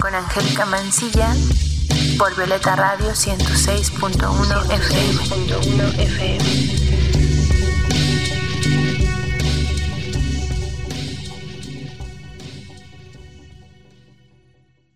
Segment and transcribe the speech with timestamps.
[0.00, 1.34] Con Angélica Mancilla
[2.18, 5.20] por Violeta Radio 106.1 FM.
[5.22, 6.70] 106.1 FM.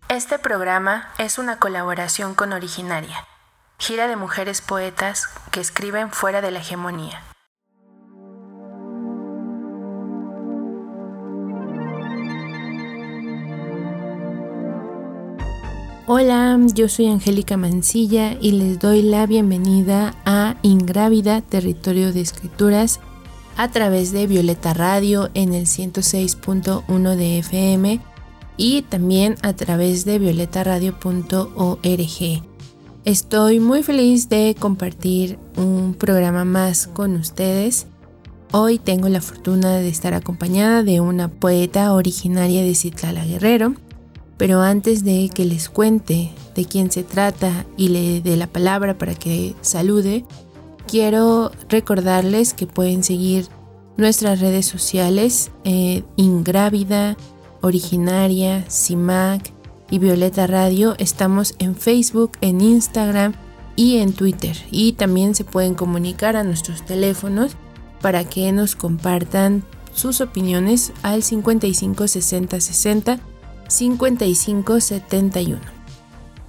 [0.08, 3.26] Este programa es una colaboración con Originaria,
[3.78, 7.22] gira de mujeres poetas que escriben fuera de la hegemonía.
[16.06, 23.00] Hola, yo soy Angélica Mancilla y les doy la bienvenida a Ingrávida, Territorio de Escrituras,
[23.56, 28.00] a través de Violeta Radio en el 106.1 de FM
[28.58, 32.42] y también a través de violetaradio.org.
[33.06, 37.86] Estoy muy feliz de compartir un programa más con ustedes.
[38.52, 43.74] Hoy tengo la fortuna de estar acompañada de una poeta originaria de Citlala Guerrero,
[44.36, 48.98] pero antes de que les cuente de quién se trata y le dé la palabra
[48.98, 50.24] para que salude,
[50.86, 53.48] quiero recordarles que pueden seguir
[53.96, 57.16] nuestras redes sociales eh, Ingrávida,
[57.60, 59.52] Originaria, CIMAC
[59.90, 60.94] y Violeta Radio.
[60.98, 63.34] Estamos en Facebook, en Instagram
[63.76, 64.56] y en Twitter.
[64.70, 67.56] Y también se pueden comunicar a nuestros teléfonos
[68.00, 73.20] para que nos compartan sus opiniones al 55 60 60
[73.74, 75.60] 55 71.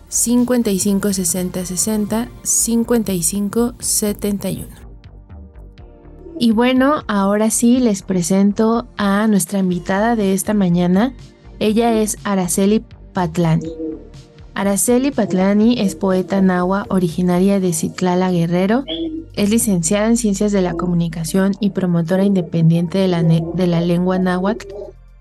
[0.09, 4.67] 55 60 60 55 71.
[6.39, 11.15] Y bueno, ahora sí les presento a nuestra invitada de esta mañana.
[11.57, 13.71] Ella es Araceli Patlani.
[14.53, 18.83] Araceli Patlani es poeta nahua originaria de Citlala Guerrero.
[19.33, 24.19] Es licenciada en Ciencias de la Comunicación y promotora independiente de la, de la lengua
[24.19, 24.67] náhuatl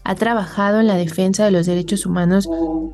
[0.04, 2.48] ha trabajado en la defensa de los derechos humanos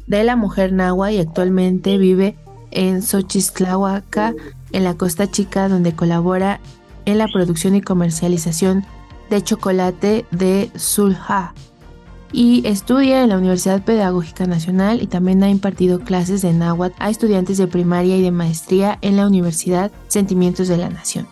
[0.06, 2.37] de la mujer nahua y actualmente vive
[2.71, 4.34] en Xochistlahuaca,
[4.72, 6.60] en la Costa Chica, donde colabora
[7.04, 8.84] en la producción y comercialización
[9.28, 11.53] de chocolate de Sulha.
[12.32, 17.10] Y estudia en la Universidad Pedagógica Nacional y también ha impartido clases de náhuatl a
[17.10, 21.27] estudiantes de primaria y de maestría en la Universidad Sentimientos de la Nación.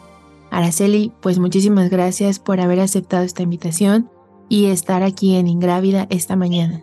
[0.50, 4.10] Araceli, pues muchísimas gracias por haber aceptado esta invitación
[4.48, 6.82] y estar aquí en Ingrávida esta mañana.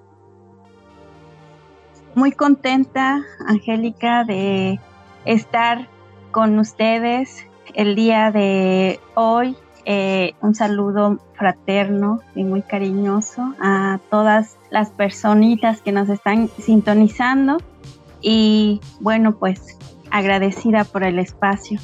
[2.15, 4.79] Muy contenta, Angélica, de
[5.25, 5.89] estar
[6.31, 9.57] con ustedes el día de hoy.
[9.85, 17.57] Eh, un saludo fraterno y muy cariñoso a todas las personitas que nos están sintonizando
[18.21, 19.77] y bueno, pues
[20.09, 21.79] agradecida por el espacio.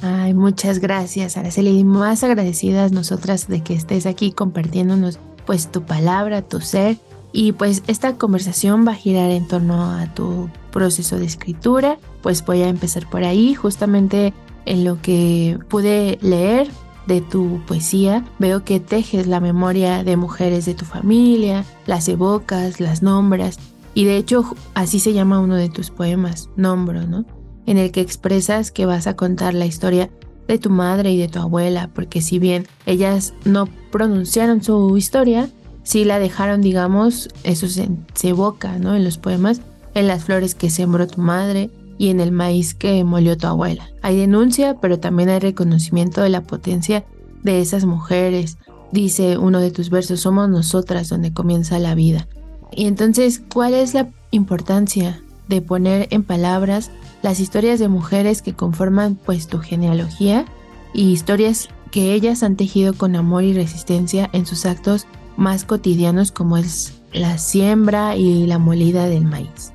[0.00, 1.82] Ay, muchas gracias, Araceli.
[1.84, 6.98] Más agradecidas nosotras de que estés aquí compartiéndonos pues tu palabra, tu ser.
[7.32, 11.98] Y pues esta conversación va a girar en torno a tu proceso de escritura.
[12.22, 14.32] Pues voy a empezar por ahí, justamente
[14.66, 16.68] en lo que pude leer
[17.06, 22.80] de tu poesía, veo que tejes la memoria de mujeres de tu familia, las evocas,
[22.80, 23.58] las nombras,
[23.94, 24.44] y de hecho
[24.74, 27.24] así se llama uno de tus poemas, Nombro, ¿no?
[27.68, 30.08] En el que expresas que vas a contar la historia
[30.48, 35.50] de tu madre y de tu abuela, porque si bien ellas no pronunciaron su historia,
[35.82, 37.90] sí la dejaron, digamos, eso se,
[38.22, 38.96] evoca, ¿no?
[38.96, 39.60] En los poemas,
[39.92, 43.90] en las flores que sembró tu madre y en el maíz que molió tu abuela.
[44.00, 47.04] Hay denuncia, pero también hay reconocimiento de la potencia
[47.42, 48.56] de esas mujeres.
[48.92, 52.28] Dice uno de tus versos, somos nosotras donde comienza la vida.
[52.72, 56.90] Y entonces, ¿cuál es la importancia de poner en palabras
[57.22, 60.44] las historias de mujeres que conforman pues tu genealogía
[60.92, 65.06] y historias que ellas han tejido con amor y resistencia en sus actos
[65.36, 69.72] más cotidianos como es la siembra y la molida del maíz?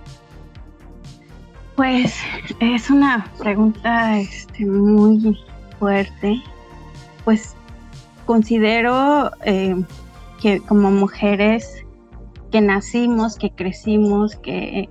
[1.75, 2.15] Pues
[2.59, 5.37] es una pregunta este, muy
[5.79, 6.41] fuerte.
[7.25, 7.55] Pues
[8.25, 9.75] considero eh,
[10.39, 11.83] que como mujeres
[12.51, 14.89] que nacimos, que crecimos, que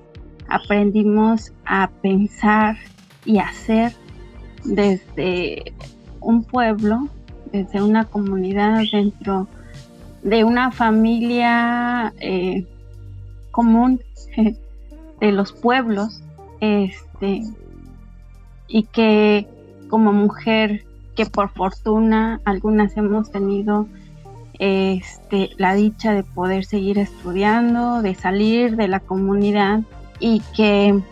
[0.53, 2.77] aprendimos a pensar
[3.25, 3.95] y hacer
[4.65, 5.73] desde
[6.21, 7.09] un pueblo,
[7.51, 9.49] desde una comunidad, dentro
[10.23, 12.67] de una familia eh,
[13.51, 14.03] común,
[15.21, 16.23] de los pueblos,
[16.61, 17.45] este,
[18.69, 19.49] y que
[19.89, 20.85] como mujer
[21.17, 23.87] que por fortuna algunas hemos tenido
[24.59, 29.81] este, la dicha de poder seguir estudiando, de salir de la comunidad
[30.23, 31.03] y que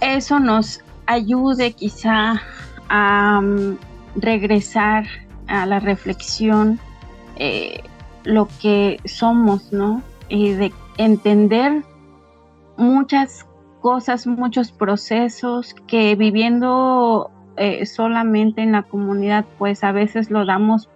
[0.00, 2.40] eso nos ayude quizá
[2.88, 3.76] a mm,
[4.16, 5.04] regresar
[5.46, 6.80] a la reflexión
[7.36, 7.82] eh,
[8.24, 10.02] lo que somos, ¿no?
[10.30, 11.84] Y de entender
[12.78, 13.46] muchas
[13.80, 20.88] cosas, muchos procesos que viviendo eh, solamente en la comunidad, pues a veces lo damos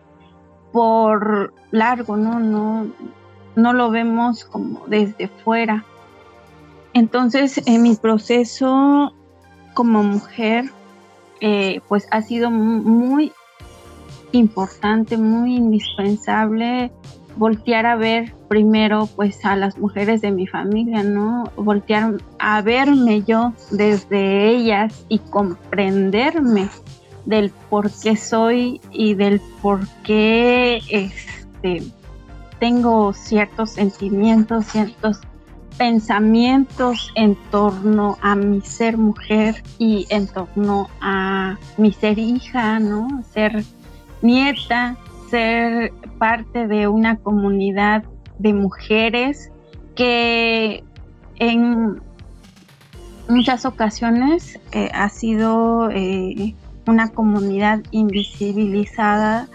[0.72, 2.40] por largo, ¿no?
[2.40, 2.86] No,
[3.56, 5.84] no lo vemos como desde fuera.
[6.94, 9.14] Entonces, en mi proceso
[9.74, 10.70] como mujer,
[11.40, 13.32] eh, pues ha sido muy
[14.32, 16.92] importante, muy indispensable
[17.36, 21.44] voltear a ver primero pues a las mujeres de mi familia, ¿no?
[21.56, 26.68] Voltear a verme yo desde ellas y comprenderme
[27.24, 31.82] del por qué soy y del por qué este,
[32.58, 35.20] tengo ciertos sentimientos, ciertos
[35.78, 43.22] pensamientos en torno a mi ser mujer y en torno a mi ser hija, ¿no?
[43.32, 43.64] Ser
[44.22, 44.96] nieta,
[45.30, 48.04] ser parte de una comunidad
[48.38, 49.50] de mujeres
[49.94, 50.84] que
[51.36, 52.00] en
[53.28, 56.54] muchas ocasiones eh, ha sido eh,
[56.86, 59.48] una comunidad invisibilizada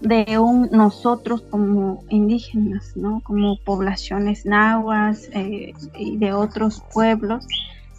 [0.00, 3.20] de un nosotros como indígenas, ¿no?
[3.22, 7.46] como poblaciones nahuas eh, y de otros pueblos,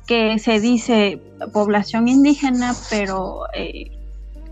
[0.07, 1.21] que se dice
[1.53, 3.91] población indígena, pero eh,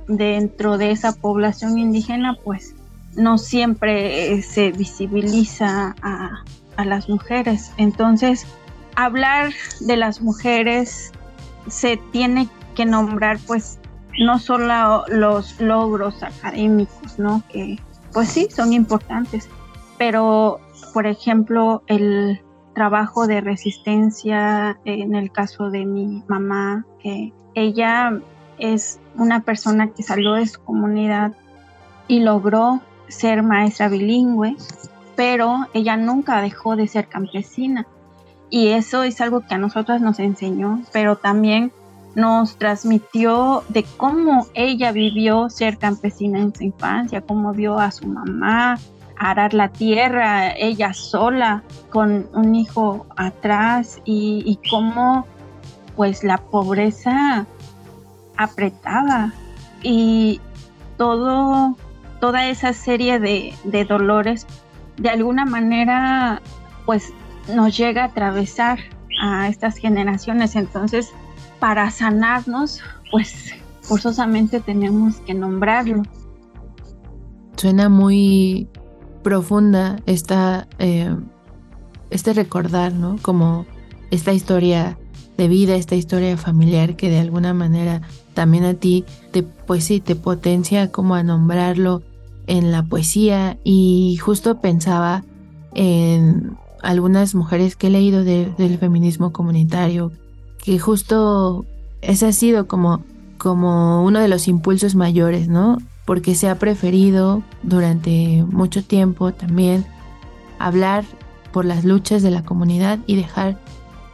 [0.08, 2.76] dentro de esa población indígena, pues
[3.16, 6.44] no siempre eh, se visibiliza a,
[6.78, 7.72] a las mujeres.
[7.78, 8.46] Entonces,
[8.96, 11.12] hablar de las mujeres
[11.68, 13.80] se tiene que nombrar pues
[14.18, 17.44] no solo los logros académicos, ¿no?
[17.50, 17.78] Que
[18.14, 19.50] pues sí, son importantes,
[19.98, 20.60] pero
[20.94, 22.42] por ejemplo el
[22.74, 28.20] trabajo de resistencia en el caso de mi mamá, que ella
[28.58, 31.34] es una persona que salió de su comunidad
[32.08, 34.56] y logró ser maestra bilingüe,
[35.16, 37.86] pero ella nunca dejó de ser campesina.
[38.50, 41.72] Y eso es algo que a nosotras nos enseñó, pero también
[42.16, 48.08] nos transmitió de cómo ella vivió ser campesina en su infancia, cómo vio a su
[48.08, 48.78] mamá
[49.20, 55.28] arar la tierra ella sola con un hijo atrás y, cómo
[55.96, 57.46] pues la pobreza
[58.38, 59.34] apretaba.
[59.84, 60.42] Y
[60.98, 61.76] todo
[62.20, 64.46] toda esa serie de, de dolores
[64.98, 66.42] de alguna manera
[66.86, 67.14] pues
[67.54, 68.80] nos llega a atravesar
[69.22, 70.56] a estas generaciones.
[70.56, 71.14] Entonces
[71.60, 76.04] para sanarnos, pues forzosamente tenemos que nombrarlo.
[77.58, 78.68] Suena muy
[79.24, 81.16] profunda esta, eh,
[82.10, 83.18] este recordar, ¿no?
[83.22, 83.66] Como
[84.12, 84.98] esta historia
[85.38, 88.02] de vida, esta historia familiar que de alguna manera
[88.34, 92.02] también a ti te, pues sí, te potencia como a nombrarlo
[92.48, 95.24] en la poesía y justo pensaba
[95.76, 100.12] en algunas mujeres que he leído del feminismo comunitario
[100.64, 101.66] que justo
[102.02, 103.04] ese ha sido como,
[103.38, 105.78] como uno de los impulsos mayores, ¿no?
[106.06, 109.86] Porque se ha preferido durante mucho tiempo también
[110.58, 111.06] hablar
[111.52, 113.60] por las luchas de la comunidad y dejar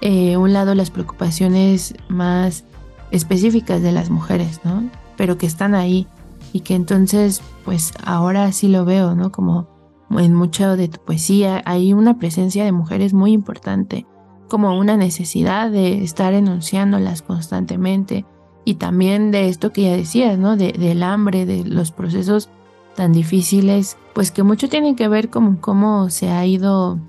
[0.01, 2.63] eh, un lado las preocupaciones más
[3.11, 4.89] específicas de las mujeres, ¿no?
[5.17, 6.07] Pero que están ahí
[6.53, 9.31] y que entonces, pues ahora sí lo veo, ¿no?
[9.31, 9.67] Como
[10.11, 14.05] en mucho de tu poesía hay una presencia de mujeres muy importante
[14.47, 18.25] como una necesidad de estar enunciándolas constantemente
[18.63, 20.57] y también de esto que ya decías, ¿no?
[20.57, 22.49] De, del hambre, de los procesos
[22.95, 26.99] tan difíciles, pues que mucho tiene que ver con cómo se ha ido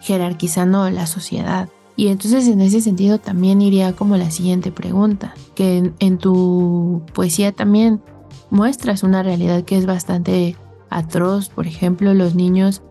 [0.00, 1.68] jerarquizando la sociedad.
[1.96, 7.52] Y entonces en ese sentido también iría como la siguiente pregunta, que en tu poesía
[7.52, 8.00] también
[8.50, 10.56] muestras una realidad que es bastante
[10.90, 12.82] atroz, por ejemplo, los niños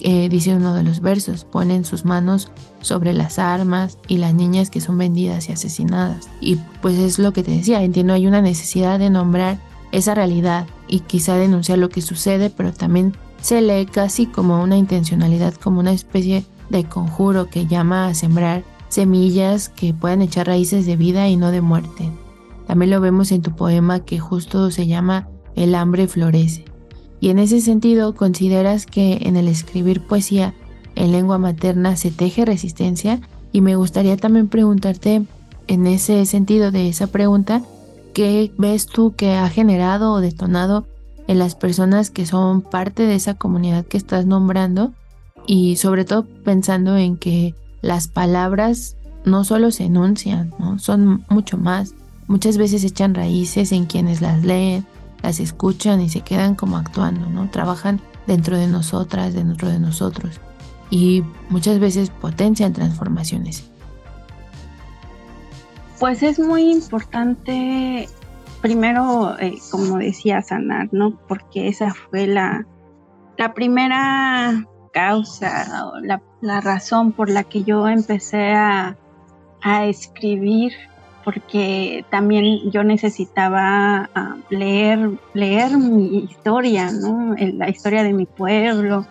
[0.00, 4.70] eh, dice uno de los versos, ponen sus manos sobre las armas y las niñas
[4.70, 6.28] que son vendidas y asesinadas.
[6.40, 9.58] Y pues es lo que te decía, entiendo, hay una necesidad de nombrar
[9.92, 14.76] esa realidad y quizá denunciar lo que sucede, pero también se lee casi como una
[14.76, 20.86] intencionalidad, como una especie de conjuro que llama a sembrar semillas que puedan echar raíces
[20.86, 22.10] de vida y no de muerte.
[22.66, 26.64] También lo vemos en tu poema que justo se llama El hambre florece.
[27.24, 30.52] Y en ese sentido, ¿consideras que en el escribir poesía
[30.94, 33.18] en lengua materna se teje resistencia
[33.50, 35.24] Y me gustaría también preguntarte
[35.66, 37.62] en ese sentido de esa pregunta,
[38.12, 40.86] ¿qué ves tú que ha generado o detonado
[41.26, 44.92] en las personas que son parte de esa comunidad que estás nombrando?
[45.46, 51.94] Y sobre todo pensando en que las palabras no solo se enuncian, son mucho más.
[52.26, 54.84] Muchas veces echan raíces en quienes las leen,
[55.24, 57.48] las escuchan y se quedan como actuando, ¿no?
[57.48, 60.38] Trabajan dentro de nosotras, dentro de nosotros
[60.90, 63.68] y muchas veces potencian transformaciones.
[65.98, 68.06] Pues es muy importante,
[68.60, 71.18] primero, eh, como decía, sanar, ¿no?
[71.26, 72.66] Porque esa fue la,
[73.38, 78.98] la primera causa, la, la razón por la que yo empecé a,
[79.62, 80.72] a escribir
[81.24, 87.34] porque también yo necesitaba ah, leer, leer mi historia, ¿no?
[87.38, 89.06] la historia de mi pueblo.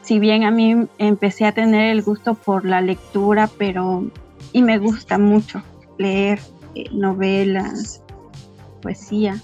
[0.00, 4.04] Si bien a mí empecé a tener el gusto por la lectura, pero
[4.52, 5.62] y me gusta mucho
[5.98, 6.40] leer
[6.74, 8.02] eh, novelas,
[8.80, 9.36] poesía.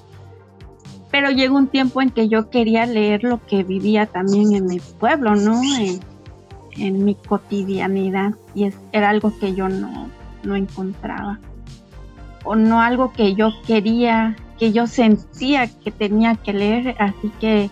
[1.11, 4.81] Pero llegó un tiempo en que yo quería leer lo que vivía también en mi
[4.81, 5.61] pueblo, ¿no?
[5.63, 11.41] En, mi cotidianidad y era algo que yo no encontraba
[12.47, 17.71] o no algo que yo quería, que yo sentía que tenía que leer, así que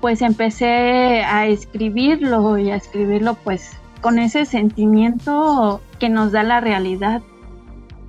[0.00, 6.60] pues empecé a escribirlo y a escribirlo pues con ese sentimiento que nos da la
[6.60, 7.22] realidad,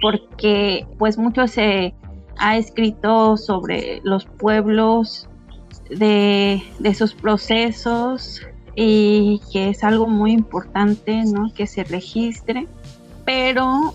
[0.02, 1.94] porque pues mucho se
[2.38, 5.30] ha escrito sobre los pueblos,
[5.90, 8.42] de, de sus procesos
[8.76, 11.52] y que es algo muy importante, ¿no?
[11.54, 12.68] Que se registre,
[13.26, 13.94] pero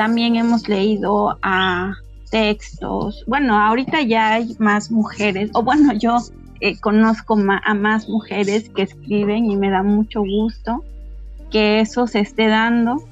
[0.00, 1.92] también hemos leído a
[2.30, 3.22] textos.
[3.26, 6.16] Bueno, ahorita ya hay más mujeres, o bueno, yo
[6.62, 10.82] eh, conozco a más mujeres que escriben y me da mucho gusto
[11.50, 13.04] que eso se esté dando.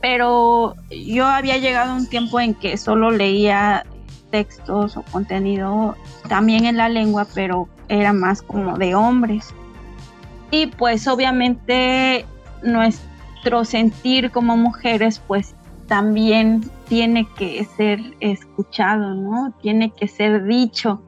[0.00, 3.84] Pero yo había llegado a un tiempo en que solo leía
[4.30, 5.96] textos o contenido
[6.28, 9.52] también en la lengua, pero era más como de hombres.
[10.52, 12.24] Y pues obviamente
[12.62, 19.52] nuestro sentir como mujeres pues también tiene que ser escuchado, ¿no?
[19.62, 21.02] Tiene que ser dicho.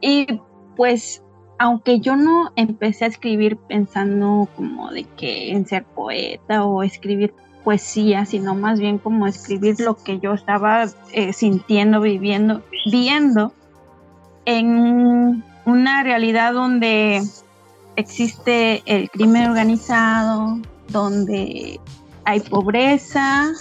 [0.00, 0.40] Y
[0.76, 1.22] pues,
[1.58, 7.34] aunque yo no empecé a escribir pensando como de que en ser poeta o escribir
[7.64, 13.52] poesía, sino más bien como escribir lo que yo estaba eh, sintiendo, viviendo, viendo
[14.46, 17.22] en una realidad donde
[17.96, 20.58] existe el crimen organizado,
[20.88, 21.78] donde
[22.24, 23.52] hay pobreza,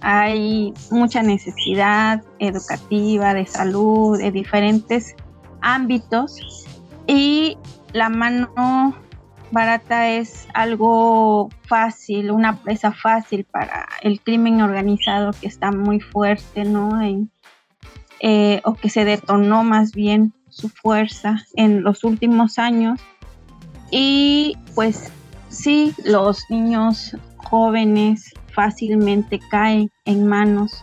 [0.00, 5.14] hay mucha necesidad educativa, de salud, de diferentes
[5.60, 6.66] ámbitos
[7.06, 7.56] y
[7.92, 8.94] la mano
[9.50, 16.64] barata es algo fácil, una presa fácil para el crimen organizado que está muy fuerte,
[16.64, 17.00] ¿no?
[18.20, 23.00] Eh, o que se detonó más bien su fuerza en los últimos años.
[23.90, 25.12] Y pues
[25.48, 30.82] sí, los niños jóvenes fácilmente caen en manos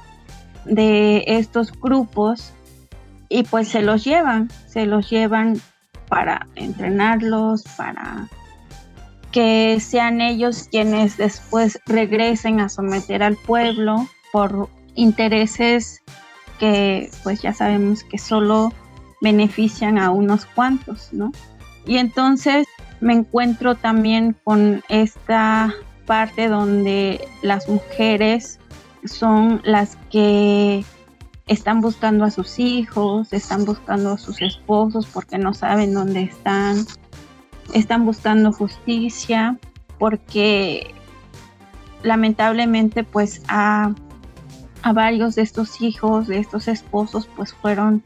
[0.65, 2.53] de estos grupos
[3.29, 5.59] y pues se los llevan, se los llevan
[6.07, 8.27] para entrenarlos, para
[9.31, 16.01] que sean ellos quienes después regresen a someter al pueblo por intereses
[16.59, 18.73] que pues ya sabemos que solo
[19.21, 21.31] benefician a unos cuantos, ¿no?
[21.85, 22.67] Y entonces
[22.99, 25.73] me encuentro también con esta
[26.05, 28.59] parte donde las mujeres
[29.05, 30.83] son las que
[31.47, 36.85] están buscando a sus hijos, están buscando a sus esposos porque no saben dónde están,
[37.73, 39.59] están buscando justicia
[39.97, 40.93] porque
[42.03, 43.93] lamentablemente pues a,
[44.93, 48.01] varios de estos hijos, de estos esposos pues fueron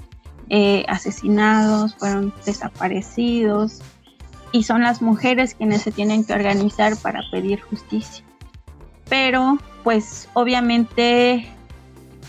[0.50, 3.82] eh, asesinados, fueron desaparecidos,
[4.56, 8.24] y son las mujeres quienes se tienen que organizar para pedir justicia.
[9.10, 11.46] Pero pues obviamente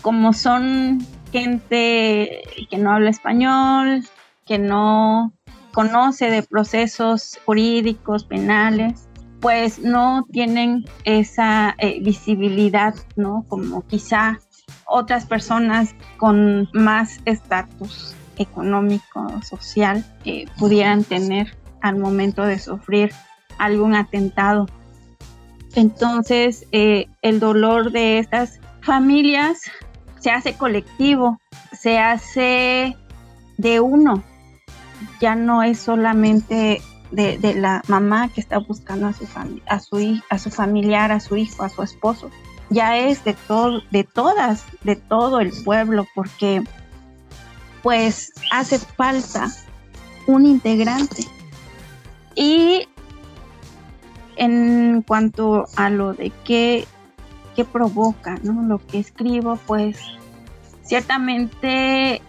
[0.01, 0.99] como son
[1.31, 4.03] gente que no habla español,
[4.45, 5.31] que no
[5.73, 9.07] conoce de procesos jurídicos, penales,
[9.39, 13.45] pues no tienen esa eh, visibilidad, ¿no?
[13.47, 14.39] Como quizá
[14.85, 23.11] otras personas con más estatus económico, social, que pudieran tener al momento de sufrir
[23.57, 24.67] algún atentado.
[25.75, 29.61] Entonces, eh, el dolor de estas familias
[30.19, 31.39] se hace colectivo,
[31.71, 32.95] se hace
[33.57, 34.23] de uno,
[35.19, 36.81] ya no es solamente
[37.11, 39.27] de, la mamá que está buscando a su,
[39.67, 42.31] a, su, a su familiar, a su hijo, a su esposo,
[42.69, 46.63] ya es de todo, de todas, de todo el pueblo, porque
[47.83, 49.47] pues hace falta
[50.25, 51.23] un integrante.
[52.37, 52.87] Y
[54.35, 56.85] en cuanto a lo de qué,
[57.55, 58.61] qué provoca, ¿no?
[58.61, 59.97] Lo que escribo, pues
[60.83, 62.21] ciertamente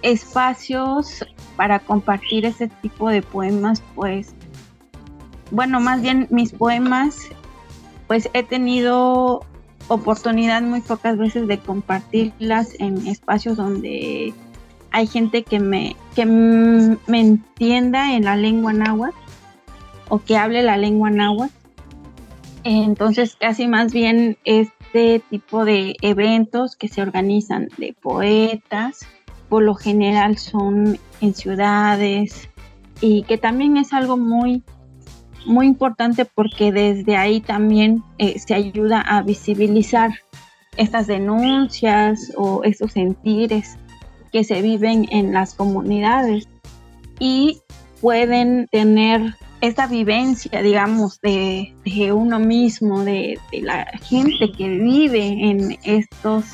[0.00, 1.26] espacios
[1.56, 4.34] para compartir ese tipo de poemas, pues,
[5.50, 7.28] bueno, más bien mis poemas,
[8.06, 9.44] pues he tenido
[9.88, 14.32] oportunidad muy pocas veces de compartirlas en espacios donde
[14.90, 19.29] hay gente que me, que me entienda en la lengua náhuatl
[20.10, 21.54] o que hable la lengua náhuatl.
[22.64, 29.06] Entonces, casi más bien este tipo de eventos que se organizan de poetas,
[29.48, 32.50] por lo general son en ciudades
[33.00, 34.62] y que también es algo muy
[35.46, 40.10] muy importante porque desde ahí también eh, se ayuda a visibilizar
[40.76, 43.78] estas denuncias o esos sentires
[44.32, 46.46] que se viven en las comunidades
[47.18, 47.60] y
[48.00, 51.74] pueden tener esta vivencia, digamos, de,
[52.12, 56.44] uno mismo, de, la gente que vive en estos,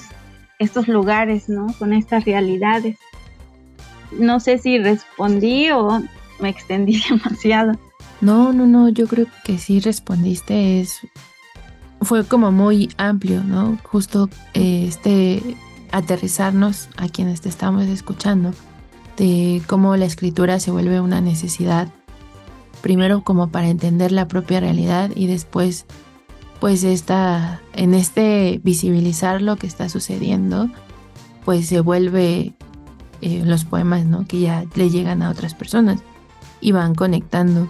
[0.58, 1.66] estos lugares, ¿no?
[1.78, 2.96] Con estas realidades.
[4.12, 6.02] No sé si respondí o
[6.40, 7.78] me extendí demasiado.
[8.20, 10.80] No, no, no, yo creo que sí respondiste.
[10.80, 11.00] Es,
[12.00, 13.78] fue como muy amplio, ¿no?
[13.84, 15.56] Justo eh, este
[15.92, 18.52] aterrizarnos a quienes te estamos escuchando
[19.16, 21.88] de cómo la escritura se vuelve una necesidad,
[22.82, 25.86] primero como para entender la propia realidad y después
[26.60, 30.70] pues esta, en este visibilizar lo que está sucediendo,
[31.44, 32.54] pues se vuelve
[33.20, 34.26] eh, los poemas, ¿no?
[34.26, 36.00] Que ya le llegan a otras personas
[36.60, 37.68] y van conectando.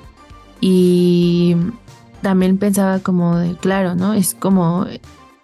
[0.61, 1.57] Y
[2.23, 4.15] también pensaba como de, claro, ¿no?
[4.15, 4.87] Es como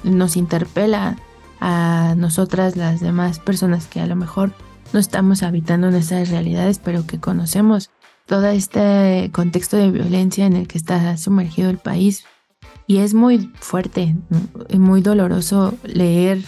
[0.04, 1.16] nos interpela
[1.61, 4.53] a nosotras, las demás personas que a lo mejor
[4.92, 7.90] no estamos habitando nuestras realidades, pero que conocemos
[8.27, 12.25] todo este contexto de violencia en el que está sumergido el país.
[12.87, 14.15] Y es muy fuerte
[14.69, 16.43] y muy doloroso leer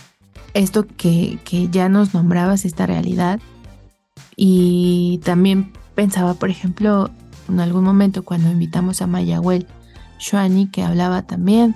[0.52, 3.40] esto que, que ya nos nombrabas, esta realidad.
[4.36, 7.10] Y también pensaba, por ejemplo,
[7.48, 9.66] en algún momento cuando invitamos a Mayagüel
[10.18, 11.74] Shuani, que hablaba también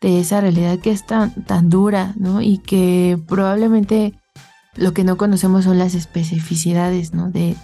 [0.00, 2.40] de esa realidad que es tan, tan dura, ¿no?
[2.40, 4.14] Y que probablemente
[4.76, 7.30] lo que no conocemos son las especificidades, ¿no?
[7.30, 7.56] De,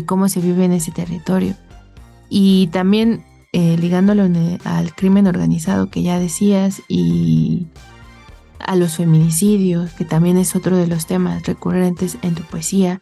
[0.00, 1.54] cómo se vive en ese territorio.
[2.28, 4.22] Y también eh, ligándolo
[4.64, 7.66] al crimen organizado que ya decías y
[8.58, 12.98] a los feminicidios, que también es otro de los temas recurrentes en tu poesía,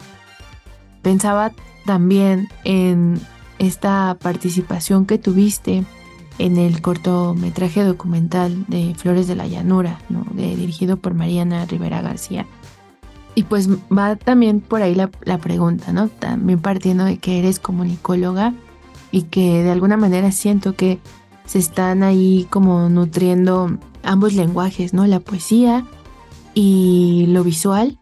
[1.02, 1.52] pensaba
[1.86, 3.20] también en
[3.60, 5.84] esta participación que tuviste
[6.38, 10.00] en el cortometraje documental de Flores de la Llanura,
[10.32, 12.46] de, dirigido por Mariana Rivera García.
[13.34, 16.08] Y pues va también por ahí la, la, pregunta, ¿no?
[16.08, 18.54] También partiendo de que eres comunicóloga
[19.12, 20.98] y que de alguna manera siento que
[21.46, 25.06] se están ahí como nutriendo ambos lenguajes, ¿no?
[25.06, 25.84] La poesía
[26.54, 27.98] y lo visual.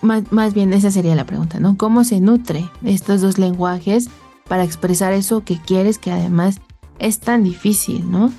[0.00, 1.76] Más, más bien esa sería la pregunta, ¿no?
[1.76, 4.08] ¿Cómo se nutre estos dos lenguajes
[4.48, 6.60] para expresar eso que quieres que además
[6.98, 8.32] es tan difícil, ¿no?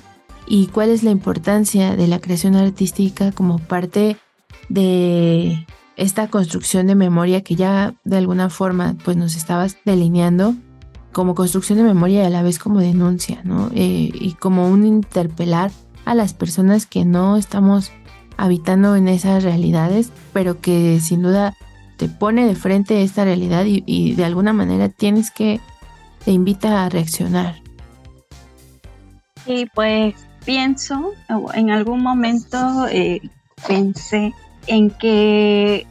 [0.46, 4.16] Y cuál es la importancia de la creación artística como parte
[4.70, 10.54] de esta construcción de memoria que ya de alguna forma pues nos estabas delineando
[11.12, 13.70] como construcción de memoria y a la vez como denuncia, ¿no?
[13.74, 15.72] Eh, y como un interpelar
[16.04, 17.90] a las personas que no estamos
[18.36, 21.54] habitando en esas realidades, pero que sin duda
[21.98, 25.60] te pone de frente esta realidad y, y de alguna manera tienes que,
[26.24, 27.60] te invita a reaccionar.
[29.44, 31.12] Sí, pues pienso,
[31.54, 33.20] en algún momento eh,
[33.66, 34.32] pensé
[34.66, 35.86] en que,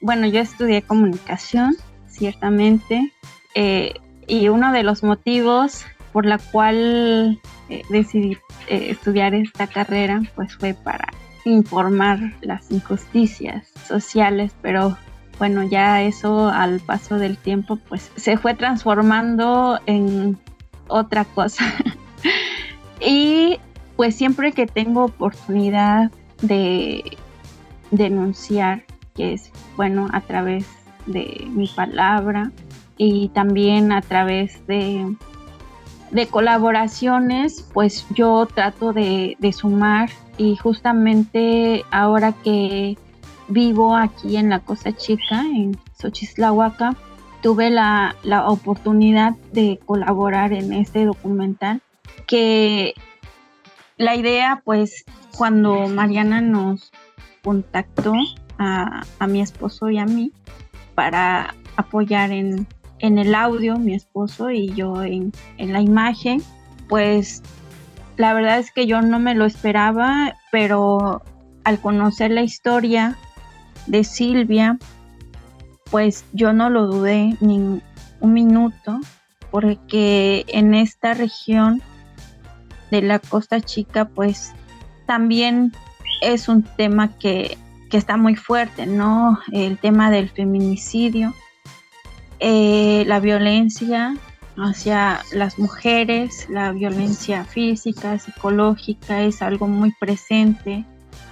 [0.00, 1.76] bueno, yo estudié comunicación,
[2.08, 3.12] ciertamente,
[3.54, 3.94] eh,
[4.26, 10.74] y uno de los motivos por la cual eh, decidí estudiar esta carrera, pues fue
[10.74, 11.08] para
[11.44, 14.96] informar las injusticias sociales, pero
[15.38, 20.38] bueno, ya eso al paso del tiempo, pues se fue transformando en
[20.88, 21.64] otra cosa.
[23.00, 23.58] Y
[23.96, 27.18] pues siempre que tengo oportunidad de
[27.96, 30.66] denunciar, que es bueno a través
[31.06, 32.50] de mi palabra
[32.96, 35.14] y también a través de,
[36.10, 42.96] de colaboraciones, pues yo trato de, sumar y justamente ahora que
[43.48, 46.96] vivo aquí en la Costa Chica, en Xochislahuaca,
[47.42, 51.82] tuve la, la oportunidad de colaborar en este documental
[52.26, 52.94] que
[53.96, 55.04] la idea, pues,
[55.36, 56.92] cuando Mariana nos
[57.44, 58.14] contactó
[58.58, 60.32] a, mi esposo y a mí
[60.94, 62.66] para apoyar en,
[63.00, 66.42] el audio, mi esposo y yo en, en la imagen,
[66.88, 67.42] pues
[68.16, 71.22] la verdad es que yo no me lo esperaba, pero
[71.64, 73.16] al conocer la historia
[73.86, 74.78] de Silvia,
[75.90, 77.82] pues yo no lo dudé ni
[78.20, 79.00] un minuto,
[79.50, 81.82] porque en esta región
[82.90, 84.52] de la Costa Chica, pues
[85.06, 85.72] también
[86.32, 87.58] es un tema que,
[87.92, 89.38] está muy fuerte, ¿no?
[89.52, 91.32] El tema del feminicidio,
[92.40, 94.16] eh, la violencia
[94.56, 100.84] hacia las mujeres, la violencia física, psicológica es algo muy presente.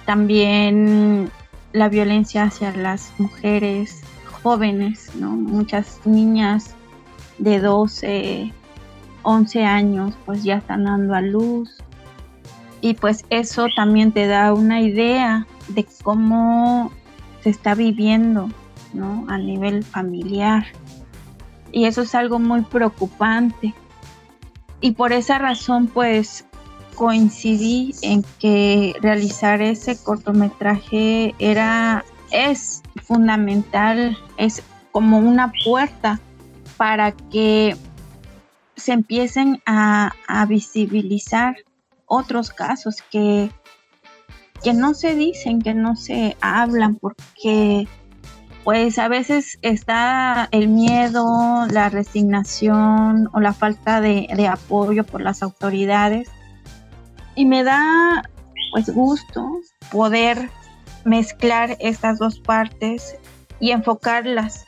[0.05, 1.29] También
[1.73, 3.99] la violencia hacia las mujeres
[4.41, 5.31] jóvenes, ¿no?
[5.31, 6.75] Muchas niñas
[7.39, 8.53] de 12,
[9.23, 11.77] 11 años pues ya están dando a luz.
[12.83, 16.91] Y pues eso también te da una idea de cómo
[17.41, 18.49] se está viviendo,
[18.91, 19.25] ¿no?
[19.29, 20.65] A nivel familiar.
[21.71, 23.73] Y eso es algo muy preocupante.
[24.81, 26.45] Y por esa razón pues
[26.95, 36.19] coincidí en que realizar ese cortometraje era es fundamental, es como una puerta
[36.75, 37.77] para que
[38.75, 40.11] se empiecen a,
[40.49, 41.55] visibilizar
[42.05, 43.51] otros casos que,
[44.63, 47.87] que no se dicen, que no se hablan, porque
[48.63, 55.43] pues a veces está el miedo, la resignación o la falta de, apoyo por las
[55.43, 56.29] autoridades.
[57.35, 58.23] Y me da
[58.71, 59.59] pues gusto
[59.91, 60.49] poder
[61.03, 63.17] mezclar estas dos partes
[63.59, 64.65] y enfocarlas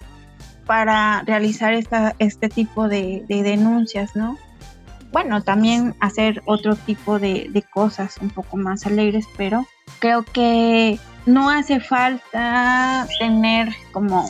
[0.66, 4.38] para realizar esta, este tipo de, denuncias, ¿no?
[5.16, 9.66] Bueno, también hacer otro tipo de, de cosas un poco más alegres, pero
[10.00, 14.30] creo que no hace falta tener como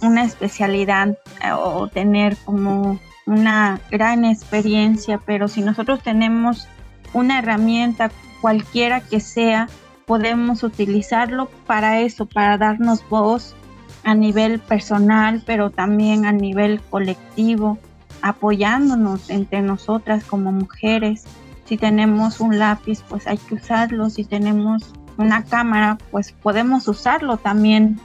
[0.00, 6.68] una especialidad eh, o tener como una gran experiencia, pero si nosotros tenemos
[7.12, 9.68] una herramienta cualquiera que sea,
[10.06, 13.56] podemos utilizarlo para eso, para darnos voz
[14.04, 17.80] a nivel personal, pero también a nivel colectivo,
[18.22, 21.24] apoyándonos entre nosotras como mujeres.
[21.64, 24.10] Si tenemos un lápiz, pues hay que usarlo.
[24.10, 28.00] Si tenemos una cámara, pues podemos usarlo también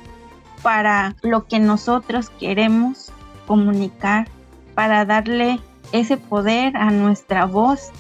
[0.62, 3.12] para lo que nosotros queremos
[3.46, 4.28] comunicar,
[4.76, 5.60] para darle
[5.92, 7.92] ese poder a nuestra voz.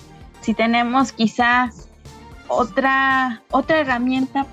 [0.42, 1.88] Si tenemos quizás
[2.48, 4.46] otra, otra herramienta,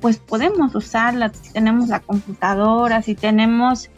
[0.00, 1.32] pues podemos usarla.
[1.32, 3.90] Si tenemos la computadora, si tenemos,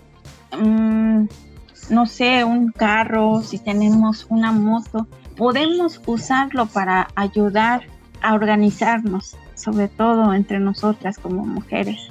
[0.58, 1.24] mm,
[1.90, 7.82] no sé, un carro, si tenemos una moto, podemos usarlo para ayudar
[8.22, 12.10] a organizarnos, sobre todo entre nosotras como mujeres.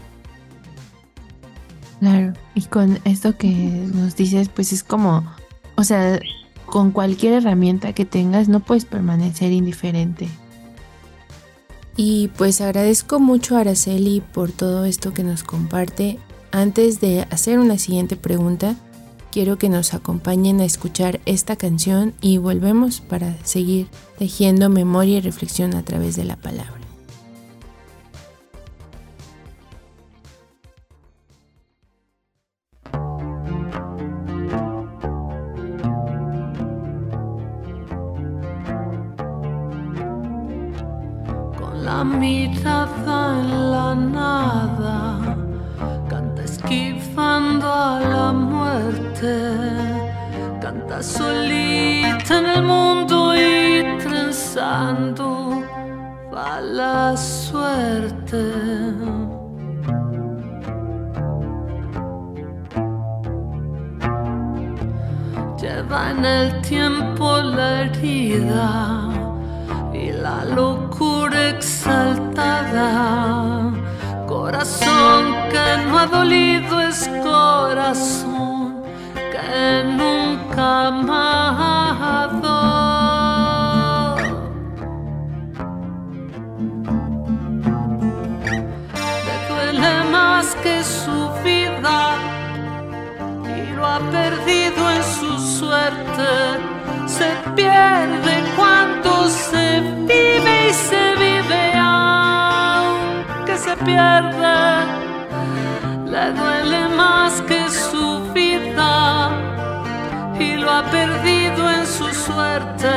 [1.99, 5.23] Claro, y con esto que nos dices, pues es como,
[5.75, 6.19] o sea,
[6.65, 10.29] con cualquier herramienta que tengas no puedes permanecer indiferente.
[11.97, 16.17] Y pues agradezco mucho a Araceli por todo esto que nos comparte.
[16.51, 18.75] Antes de hacer una siguiente pregunta,
[19.31, 23.87] quiero que nos acompañen a escuchar esta canción y volvemos para seguir
[24.17, 26.79] tejiendo memoria y reflexión a través de la palabra.
[41.89, 45.18] la mirada en la nada,
[50.61, 55.61] canta solita en el mundo y trenzando
[56.33, 58.43] va la suerte.
[65.59, 68.98] Lleva en el tiempo la herida
[106.05, 109.29] le duele más que su vida
[110.39, 112.89] y lo ha perdido en su suerte.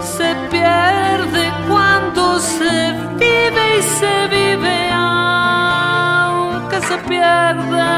[0.00, 7.97] Se pierde cuando se vive y se vive aunque se pierda.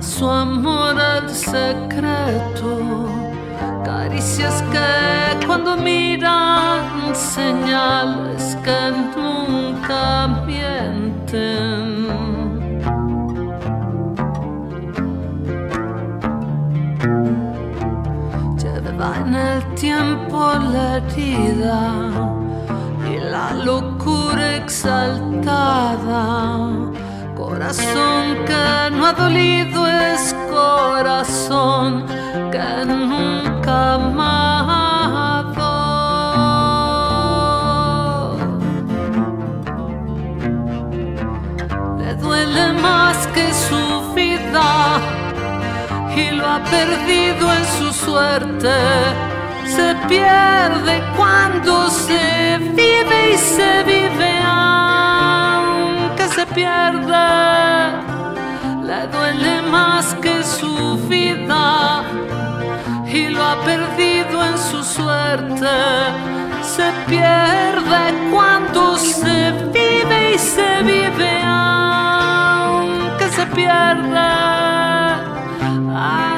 [0.00, 3.08] Su amor al secreto.
[3.84, 12.08] Caricias que cuando miran señales que nunca mienten.
[18.56, 22.38] Lleva en el tiempo la herida
[23.30, 26.08] la locura exaltada.
[27.48, 32.04] Corazón que no ha dolido es corazón
[32.52, 35.16] que nunca amado.
[41.98, 45.00] Le duele más que su vida
[46.14, 48.76] y lo ha perdido en su suerte
[49.64, 55.47] se pierde cuando se vive y se vive aunque
[56.38, 57.28] se pierde.
[58.88, 62.04] Le duele más que su vida
[63.06, 65.76] y lo ha perdido en su suerte.
[66.62, 74.28] Se pierde cuando se vive y se vive aunque se pierde.
[75.90, 76.37] Ah.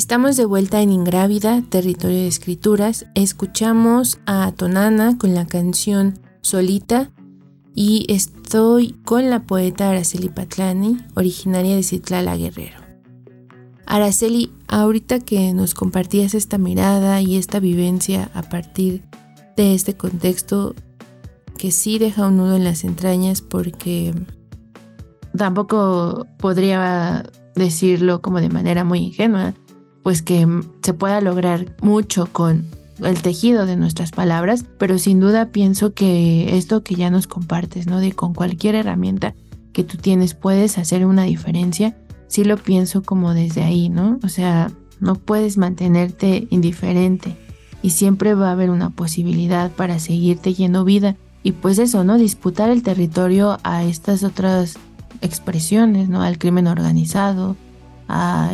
[0.00, 3.04] Estamos de vuelta en Ingrávida, Territorio de Escrituras.
[3.14, 7.10] Escuchamos a Tonana con la canción Solita
[7.74, 12.78] y estoy con la poeta Araceli Patlani, originaria de Citlala Guerrero.
[13.84, 19.02] Araceli, ahorita que nos compartías esta mirada y esta vivencia a partir
[19.54, 20.74] de este contexto
[21.58, 24.14] que sí deja un nudo en las entrañas porque
[25.36, 27.22] tampoco podría
[27.54, 29.52] decirlo como de manera muy ingenua,
[30.02, 30.46] pues que
[30.82, 32.64] se pueda lograr mucho con
[33.02, 37.86] el tejido de nuestras palabras, pero sin duda pienso que esto que ya nos compartes,
[37.86, 38.00] ¿no?
[38.00, 39.34] De con cualquier herramienta
[39.72, 41.96] que tú tienes puedes hacer una diferencia,
[42.28, 44.18] sí lo pienso como desde ahí, ¿no?
[44.22, 47.36] O sea, no puedes mantenerte indiferente
[47.82, 52.18] y siempre va a haber una posibilidad para seguirte yendo vida y pues eso, ¿no?
[52.18, 54.78] Disputar el territorio a estas otras
[55.22, 56.22] expresiones, ¿no?
[56.22, 57.56] Al crimen organizado,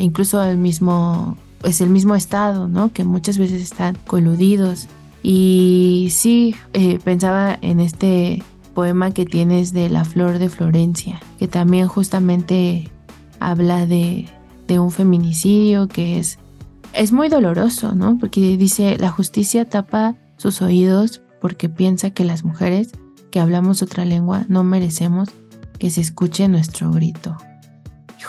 [0.01, 2.93] incluso el mismo, pues el mismo Estado, ¿no?
[2.93, 4.89] Que muchas veces están coludidos.
[5.23, 8.43] Y sí, eh, pensaba en este
[8.75, 12.91] poema que tienes de La Flor de Florencia, que también justamente
[13.41, 14.29] habla de,
[14.69, 16.39] de un feminicidio que es,
[16.93, 18.19] es muy doloroso, ¿no?
[18.19, 22.93] Porque dice, la justicia tapa sus oídos porque piensa que las mujeres
[23.31, 25.31] que hablamos otra lengua no merecemos
[25.79, 27.37] que se escuche nuestro grito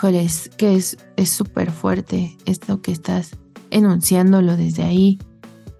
[0.06, 3.36] es que es súper fuerte esto que estás
[3.70, 5.18] enunciándolo desde ahí.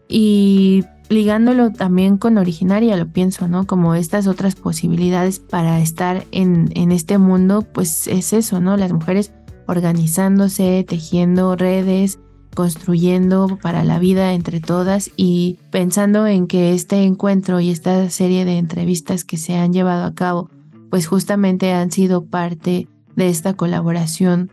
[0.08, 3.66] Y ligándolo también con originaria, lo pienso, ¿no?
[3.66, 8.76] Como estas otras posibilidades para estar en, en este mundo, pues es eso, ¿no?
[8.76, 9.32] Las mujeres
[9.66, 12.18] organizándose, tejiendo redes,
[12.54, 18.44] construyendo para la vida entre todas y pensando en que este encuentro y esta serie
[18.44, 20.50] de entrevistas que se han llevado a cabo,
[20.90, 24.48] pues justamente han sido parte de esta colaboración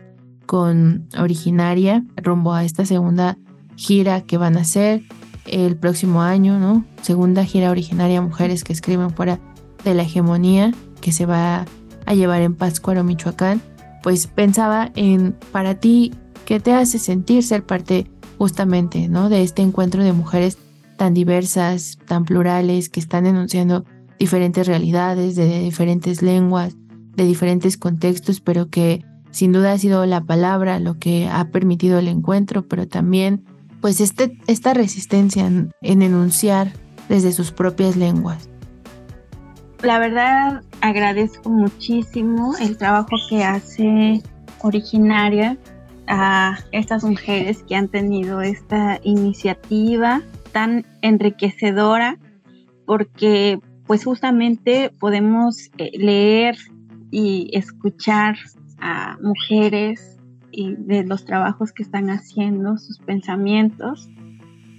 [0.48, 3.38] con Originaria rumbo a esta segunda
[3.76, 5.04] gira que van a hacer
[5.46, 6.84] el próximo año, ¿no?
[7.04, 9.40] Segunda gira originaria Mujeres que escriben fuera
[9.84, 11.66] de la hegemonía que se va
[12.08, 13.62] a llevar en Pátzcuaro, Michoacán.
[14.02, 19.30] Pues pensaba en para ti qué te hace sentir ser parte justamente, ¿no?
[19.30, 20.58] De este encuentro de mujeres
[20.98, 23.86] tan diversas, tan plurales, que están enunciando
[24.18, 26.76] diferentes realidades, de diferentes lenguas,
[27.16, 32.00] de diferentes contextos, pero que sin duda ha sido la palabra lo que ha permitido
[32.00, 33.44] el encuentro, pero también
[33.82, 36.72] pues este, esta resistencia en, enunciar
[37.10, 38.50] desde sus propias lenguas.
[39.84, 44.24] la verdad agradezco muchísimo el trabajo que hace
[44.64, 45.58] originaria
[46.08, 52.18] a estas mujeres que han tenido esta iniciativa tan enriquecedora
[52.86, 56.58] porque pues justamente podemos eh, leer
[57.18, 58.36] y escuchar
[58.78, 60.20] a mujeres
[60.52, 64.10] y de los trabajos que están haciendo, sus pensamientos,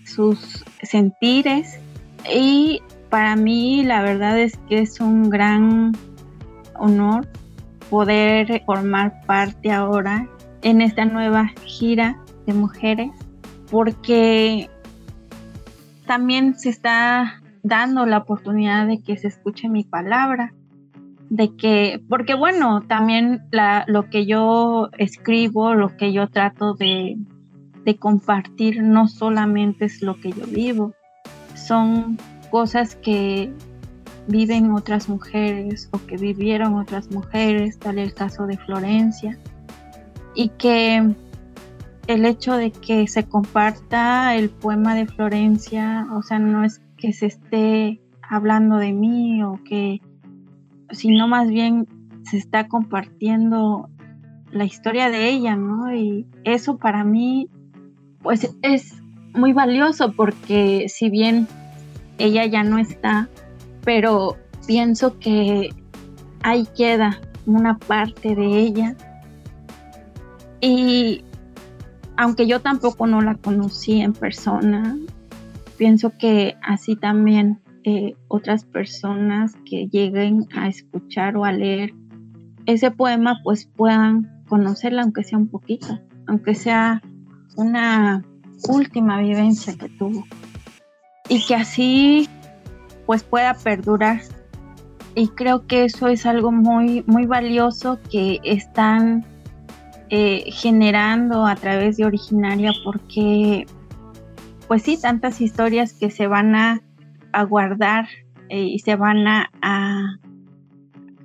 [0.05, 1.81] sus sentires.
[2.31, 5.93] Y para mí la verdad es que es un gran
[6.79, 7.27] honor
[7.89, 10.29] poder formar parte ahora
[10.61, 13.13] en esta nueva gira de mujeres
[13.71, 14.69] porque
[16.05, 20.53] también se está dando la oportunidad de que se escuche mi palabra,
[21.31, 27.17] de que, porque bueno, también la, lo que yo escribo, lo que yo trato de,
[27.85, 30.95] de compartir no solamente es lo que yo vivo,
[31.55, 32.19] son
[32.51, 33.53] cosas que
[34.29, 39.39] viven otras mujeres o que vivieron otras mujeres, tal el caso de Florencia,
[40.35, 41.15] y que
[42.07, 47.13] el hecho de que se comparta el poema de Florencia, o sea, no es que
[47.13, 50.01] se esté hablando de mí o que,
[50.97, 51.87] sino más bien
[52.25, 53.89] se está compartiendo
[54.51, 55.95] la historia de ella, ¿no?
[55.95, 57.49] Y eso para mí,
[58.23, 58.95] pues es
[59.35, 61.47] muy valioso porque si bien
[62.19, 63.29] ella ya no está,
[63.85, 65.71] pero pienso que
[66.43, 68.97] ahí queda una parte de ella.
[70.61, 71.23] Y
[72.17, 74.97] aunque yo tampoco no la conocí en persona,
[75.77, 81.95] pienso que así también eh, otras personas que lleguen a escuchar o a leer
[82.67, 87.01] ese poema pues puedan conocerla aunque sea un poquito, aunque sea
[87.57, 88.25] una
[88.69, 90.25] última vivencia que tuvo
[91.29, 92.29] y que así
[93.07, 94.21] pues pueda perdurar.
[95.15, 99.25] Y creo que eso es algo muy, muy valioso que están
[100.11, 103.65] eh, generando a través de Originaria porque
[104.67, 106.83] pues sí, tantas historias que se van a,
[107.45, 108.07] guardar
[108.49, 110.19] eh, y se van a, a,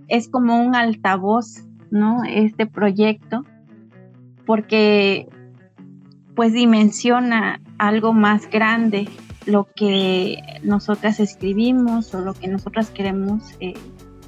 [0.07, 2.23] es como un altavoz, ¿no?
[2.23, 3.45] Este proyecto,
[4.45, 5.27] porque
[6.35, 9.07] pues dimensiona algo más grande
[9.45, 13.73] lo que nosotras escribimos o lo que nosotras queremos eh,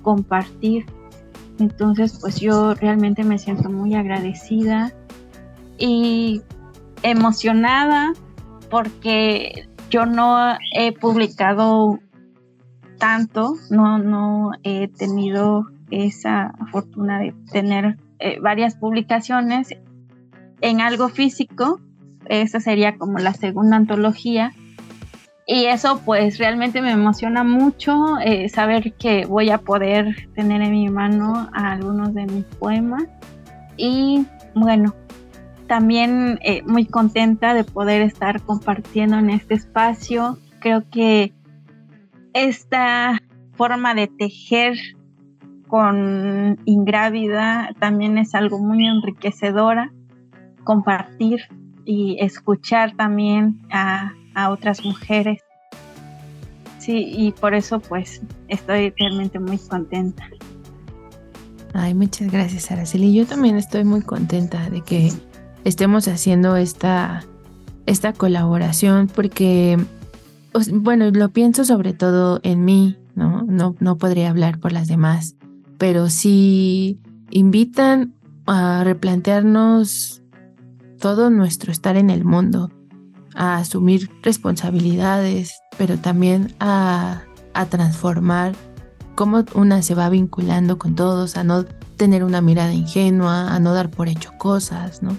[0.02, 0.86] compartir.
[1.60, 4.92] Entonces, pues yo realmente me siento muy agradecida
[5.78, 6.42] y
[7.04, 8.14] emocionada
[8.70, 12.00] porque yo no he publicado
[12.98, 19.76] tanto, no, no he tenido esa fortuna de tener eh, varias publicaciones
[20.62, 21.80] en algo físico.
[22.26, 24.52] Esa sería como la segunda antología
[25.46, 30.72] y eso pues realmente me emociona mucho eh, saber que voy a poder tener en
[30.72, 33.04] mi mano algunos de mis poemas.
[33.78, 34.26] Y
[34.56, 34.96] bueno,
[35.74, 40.38] también eh, muy contenta de poder estar compartiendo en este espacio.
[40.60, 41.34] Creo que
[42.34, 43.20] esta
[43.54, 44.78] forma de tejer
[45.68, 49.92] con Ingrávida también es algo muy enriquecedora.
[50.64, 51.40] Compartir
[51.86, 55.42] y escuchar también a a otras mujeres.
[56.80, 60.28] Sí, y por eso pues estoy realmente muy contenta.
[61.74, 63.14] Ay, muchas gracias, Araceli.
[63.14, 65.12] Yo también estoy muy contenta de que
[65.64, 67.24] estemos haciendo esta,
[67.86, 69.78] esta colaboración porque,
[70.72, 73.44] bueno, lo pienso sobre todo en mí, ¿no?
[73.44, 75.36] No, no podría hablar por las demás,
[75.78, 77.00] pero sí
[77.30, 78.14] invitan
[78.46, 80.22] a replantearnos
[81.00, 82.72] todo nuestro estar en el mundo
[83.36, 87.24] a asumir responsabilidades, pero también a,
[87.70, 88.56] transformar
[89.16, 91.66] cómo una se va vinculando con todos, a no
[91.98, 95.16] tener una mirada ingenua, a no dar por hecho cosas, ¿no?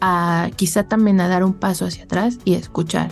[0.00, 3.10] A quizá también a dar un paso hacia atrás y escuchar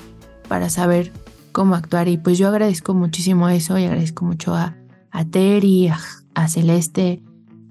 [0.49, 1.12] para saber
[1.53, 2.09] cómo actuar.
[2.09, 4.76] Y pues yo agradezco muchísimo eso y agradezco mucho a,
[5.11, 5.89] a Terry,
[6.34, 7.22] a, Celeste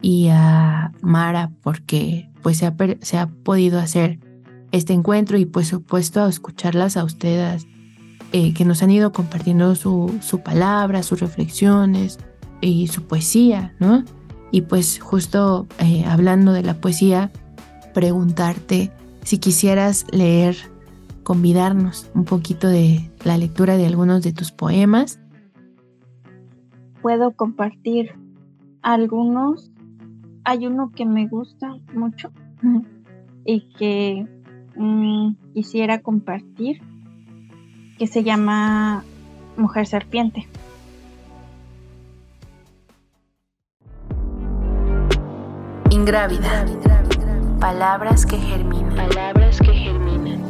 [0.01, 4.19] y a Mara porque pues se ha, se ha podido hacer
[4.71, 7.67] este encuentro y pues supuesto a escucharlas a ustedes
[8.31, 12.17] eh, que nos han ido compartiendo su, su palabra, sus reflexiones
[12.59, 14.03] y su poesía, ¿no?
[14.51, 17.31] Y pues justo eh, hablando de la poesía,
[17.93, 18.91] preguntarte
[19.25, 20.55] si quisieras leer,
[21.23, 25.19] convidarnos un poquito de la lectura de algunos de tus poemas.
[27.01, 28.13] Puedo compartir
[28.83, 29.71] algunos.
[30.43, 32.31] Hay uno que me gusta mucho
[33.45, 34.27] y que
[34.75, 36.81] mm, quisiera compartir,
[37.97, 39.03] que se llama
[39.57, 40.47] Mujer Serpiente.
[45.89, 46.65] Ingrávida.
[47.59, 48.95] Palabras que germinan.
[48.95, 50.43] Palabras que germinan.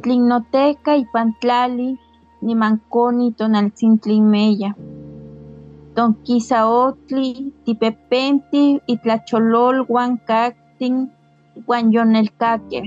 [0.00, 1.98] Tlinnoteca y Pantlali,
[2.40, 4.76] Nimanconi Tonaltzintlimeya.
[5.94, 11.12] Tonquisaotli, Tipepenti, Itlacholol, Huancactin,
[11.66, 12.82] Huanyonelcaque.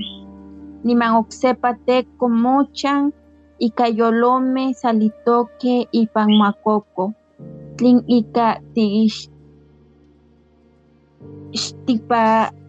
[0.84, 3.12] Niman Oxepateco, Mochan,
[3.58, 7.14] y Cayolome, Salitoque y Panmacoco.
[7.76, 8.60] Tlin Ica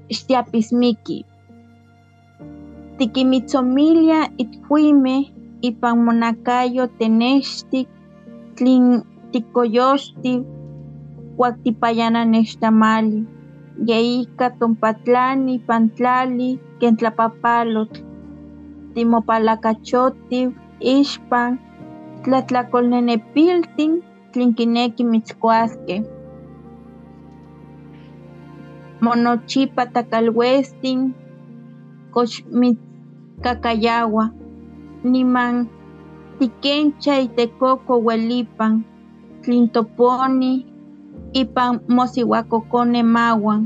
[0.10, 1.26] Stiapismiki.
[2.98, 7.88] Tiquimitzomilia ithuime ipan monacayo tenextic
[8.56, 10.44] tlin ticoyosti
[11.38, 13.28] huactipayana nextamali
[13.90, 16.50] yeika tompatlani pantlali
[16.80, 18.00] ken tlapapalotl
[18.94, 20.48] timopalacachotiu
[20.96, 21.52] ixpan
[22.24, 23.92] tlatlacolnenepiltin
[24.32, 26.02] tlin kineki mitzkuaskeh
[29.04, 31.00] monochipa takalwestin
[32.14, 34.24] kox mitzkakayawa
[35.12, 35.56] niman
[36.38, 38.74] tikencha itekoko uelipan
[39.42, 40.52] tlin toponi
[41.42, 43.62] ipan mosiuakokone mawan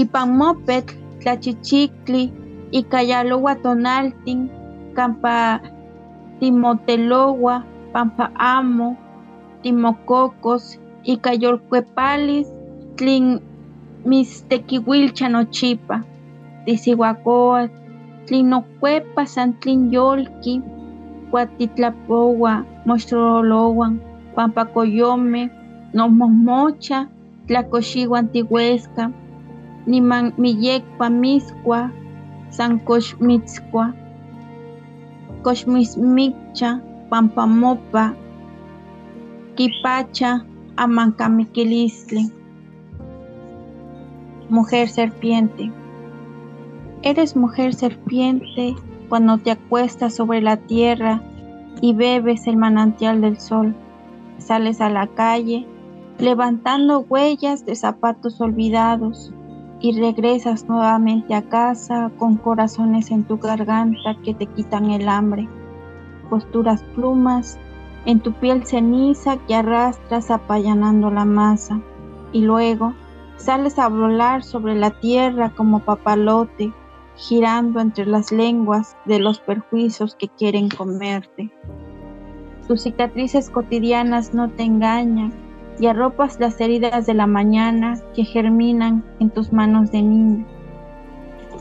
[0.00, 2.22] ipan mopetl tlachichikli
[2.78, 4.40] ika yalowa tonaltin
[4.96, 5.34] kampa
[6.38, 7.54] timotelowa
[7.92, 8.24] pampa
[8.54, 8.88] amo
[9.62, 10.64] timokokos
[11.12, 12.48] ika yolkuepalis
[12.96, 13.26] tlin
[14.08, 15.96] mistekiuilcha nochipa
[16.64, 17.72] tisihuacoatl
[18.26, 20.54] tlin nokuepa san tlin yolki
[21.30, 22.52] kuatitlapowa
[22.86, 23.92] moxtrolowan
[24.34, 25.48] pampa koyomeh
[25.96, 26.98] nomohmocha
[27.46, 29.04] tlakoxiuan tiueska
[29.90, 31.80] niman miyekpa miskua
[32.56, 33.86] san kox mitzkua
[35.44, 36.70] kox mismikcha
[37.10, 38.04] pampa mopa
[39.56, 40.30] kipacha
[40.82, 42.22] amankamiquilistli
[44.54, 45.64] mujer serpiente
[47.02, 48.74] Eres mujer serpiente
[49.08, 51.22] cuando te acuestas sobre la tierra
[51.80, 53.76] y bebes el manantial del sol.
[54.38, 55.66] Sales a la calle
[56.18, 59.32] levantando huellas de zapatos olvidados
[59.80, 65.48] y regresas nuevamente a casa con corazones en tu garganta que te quitan el hambre.
[66.30, 67.58] Posturas plumas
[68.06, 71.80] en tu piel ceniza que arrastras apallanando la masa
[72.32, 72.94] y luego
[73.36, 76.72] sales a volar sobre la tierra como papalote
[77.16, 81.50] girando entre las lenguas de los perjuicios que quieren comerte.
[82.66, 85.45] Tus cicatrices cotidianas no te engañan
[85.78, 90.46] y arropas las heridas de la mañana que germinan en tus manos de niña.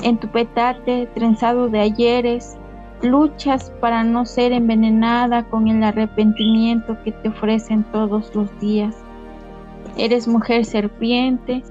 [0.03, 2.57] En tu petate trenzado de ayeres,
[3.01, 8.95] luchas para no ser envenenada con el arrepentimiento que te ofrecen todos los días.
[9.97, 11.63] Eres mujer serpiente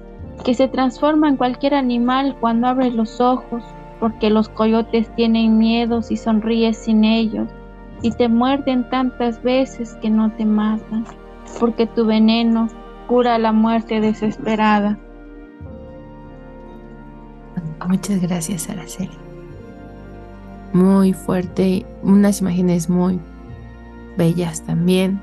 [0.45, 3.63] que se transforma en cualquier animal cuando abres los ojos,
[4.01, 7.49] porque los coyotes tienen miedos y sonríes sin ellos,
[8.03, 11.05] y te muerden tantas veces que no te matan,
[11.59, 12.69] porque tu veneno
[13.07, 14.99] cura la muerte desesperada.
[17.89, 19.11] Muchas gracias, Araceli.
[20.73, 23.21] Muy fuerte, unas imágenes muy
[24.17, 25.21] bellas también.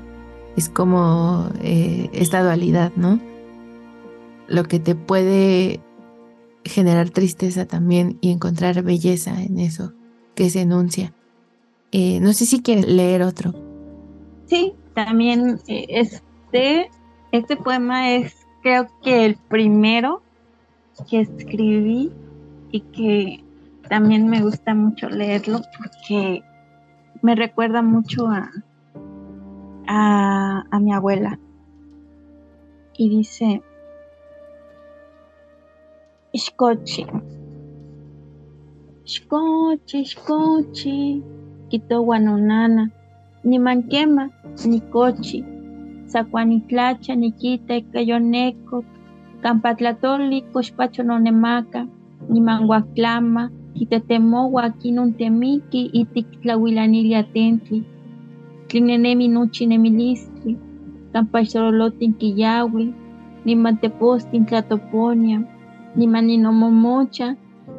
[0.56, 3.20] Es como eh, esta dualidad, ¿no?
[4.48, 5.80] Lo que te puede
[6.64, 9.92] generar tristeza también y encontrar belleza en eso
[10.34, 11.12] que se enuncia.
[11.90, 13.54] Eh, no sé si quieres leer otro.
[14.46, 16.90] Sí, también eh, este,
[17.32, 20.22] este poema es creo que el primero
[21.08, 22.12] que escribí
[22.70, 23.44] y que
[23.88, 26.42] también me gusta mucho leerlo porque
[27.22, 28.50] me recuerda mucho a,
[29.86, 31.38] a, a mi abuela.
[32.96, 33.62] Y dice,
[36.34, 37.06] Xcochi.
[39.04, 41.22] Xcochi, xcochi,
[41.68, 42.90] quitowa nonana,
[43.44, 44.30] ni manquema,
[44.66, 45.44] ni cochi,
[46.06, 48.84] sacuanitlacha, niquita, icayoneco,
[49.42, 51.86] campatlatoli, coxpacho nonemaca,
[52.28, 57.84] ni manguaclama, quitetemowa, quinuntemiki, y tictlahuilanilia tentli,
[58.68, 60.58] tlinenemi nuchi nemilistli,
[61.12, 62.94] campaxorolotin quiyahui,
[63.44, 65.42] ni mantepostin tlatoponia,
[65.96, 66.26] niman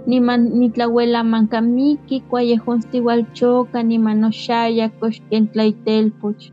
[0.08, 6.44] niman nitlahuela mankamiki, cuallejonstiu niman noxaya koxken tlaitelpoch,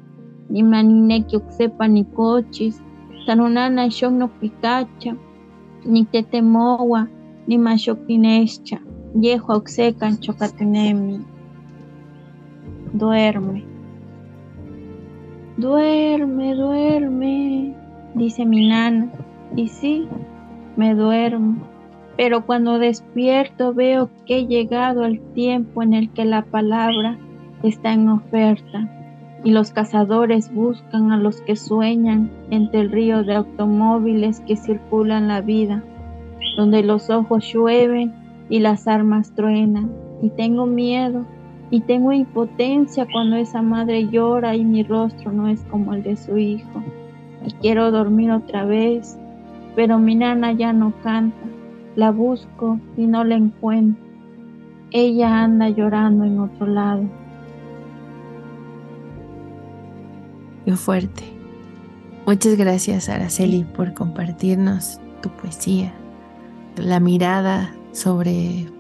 [0.52, 2.76] niman nineki oksepa nikochis,
[3.24, 5.12] san onana xok nokpikacha,
[5.92, 7.00] niktetemowa,
[7.48, 8.78] ni mashokinescha,
[9.22, 11.16] yejo oxecan chocatenemi.
[12.98, 13.62] Duerme.
[15.58, 17.74] Duerme, duerme,
[18.14, 19.10] dice mi nana.
[19.56, 20.08] Y sí,
[20.76, 21.69] me duermo.
[22.20, 27.16] Pero cuando despierto veo que he llegado al tiempo en el que la palabra
[27.62, 28.90] está en oferta
[29.42, 35.28] y los cazadores buscan a los que sueñan entre el río de automóviles que circulan
[35.28, 35.82] la vida,
[36.58, 38.12] donde los ojos llueven
[38.50, 39.90] y las armas truenan.
[40.20, 41.24] Y tengo miedo
[41.70, 46.18] y tengo impotencia cuando esa madre llora y mi rostro no es como el de
[46.18, 46.82] su hijo.
[47.46, 49.18] Y quiero dormir otra vez,
[49.74, 51.46] pero mi nana ya no canta.
[52.00, 54.02] La busco y no la encuentro.
[54.90, 57.02] Ella anda llorando en otro lado.
[60.64, 61.24] Qué fuerte.
[62.26, 65.92] Muchas gracias, Araceli, por compartirnos tu poesía,
[66.78, 68.70] la mirada sobre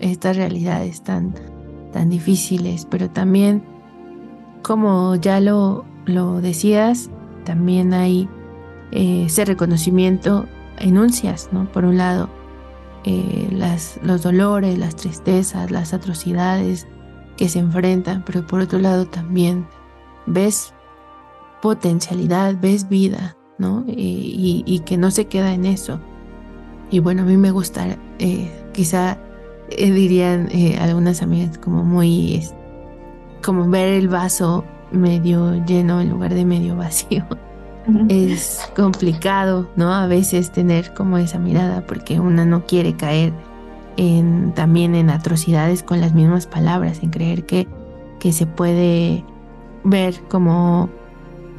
[0.00, 1.32] estas realidades tan,
[1.92, 3.62] tan difíciles, pero también,
[4.62, 7.10] como ya lo, lo decías,
[7.44, 8.28] también hay
[8.90, 10.46] eh, ese reconocimiento,
[10.78, 11.70] enuncias, ¿no?
[11.70, 12.28] Por un lado,
[13.04, 16.86] eh, las, los dolores, las tristezas, las atrocidades
[17.36, 19.66] que se enfrentan, pero por otro lado también
[20.26, 20.74] ves
[21.60, 23.84] potencialidad, ves vida, ¿no?
[23.86, 26.00] Y, que no se queda en eso.
[26.90, 29.18] Y bueno, a mí me gusta, eh, quizá
[29.70, 32.42] eh, dirían eh, algunas amigas como muy,
[33.44, 37.24] como ver el vaso medio lleno en lugar de medio vacío.
[38.08, 39.92] Es complicado, ¿no?
[39.94, 43.32] A veces tener como esa mirada porque una no quiere caer
[43.96, 47.66] en, también en atrocidades con las mismas palabras, en creer que,
[48.18, 49.24] que se puede
[49.84, 50.88] ver como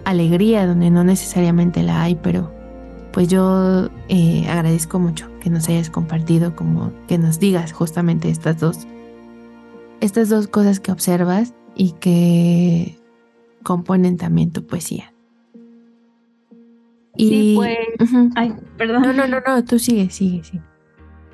[0.05, 2.51] alegría donde no necesariamente la hay, pero
[3.11, 8.59] pues yo eh, agradezco mucho que nos hayas compartido, como que nos digas justamente estas
[8.59, 8.87] dos,
[9.99, 12.99] estas dos cosas que observas y que
[13.63, 15.10] componen también tu poesía.
[17.15, 17.77] Y, sí, pues,
[18.35, 19.01] ay, perdón.
[19.01, 20.59] No, no, no, no, tú sigue, sigue, sí.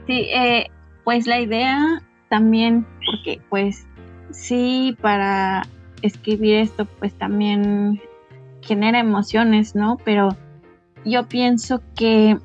[0.07, 0.67] Sí, eh,
[1.03, 3.85] pues la idea también, porque pues
[4.31, 5.67] sí, para
[6.01, 8.01] escribir esto, pues también
[8.61, 9.97] genera emociones, ¿no?
[10.03, 10.35] Pero
[11.05, 12.37] yo pienso que,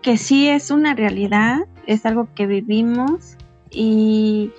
[0.00, 3.36] que sí es una realidad, es algo que vivimos
[3.70, 4.52] y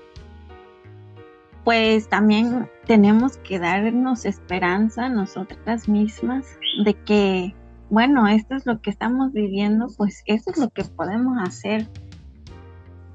[1.64, 6.46] pues también tenemos que darnos esperanza nosotras mismas
[6.84, 7.56] de que,
[7.90, 11.88] bueno, esto es lo que estamos viviendo, pues eso es lo que podemos hacer.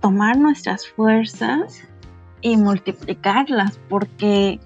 [0.00, 1.82] Tomar nuestras fuerzas
[2.40, 4.60] y multiplicarlas porque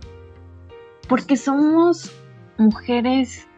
[1.08, 2.12] porque somos
[2.58, 3.48] mujeres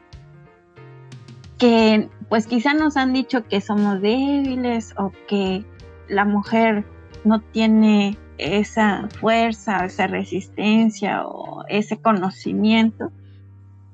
[1.58, 5.64] que pues quizá nos han dicho que somos débiles o que
[6.08, 6.84] la mujer
[7.24, 13.12] no tiene esa fuerza, esa resistencia o ese conocimiento,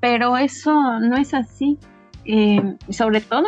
[0.01, 1.79] pero eso no es así.
[2.25, 3.45] Eh, sobre todo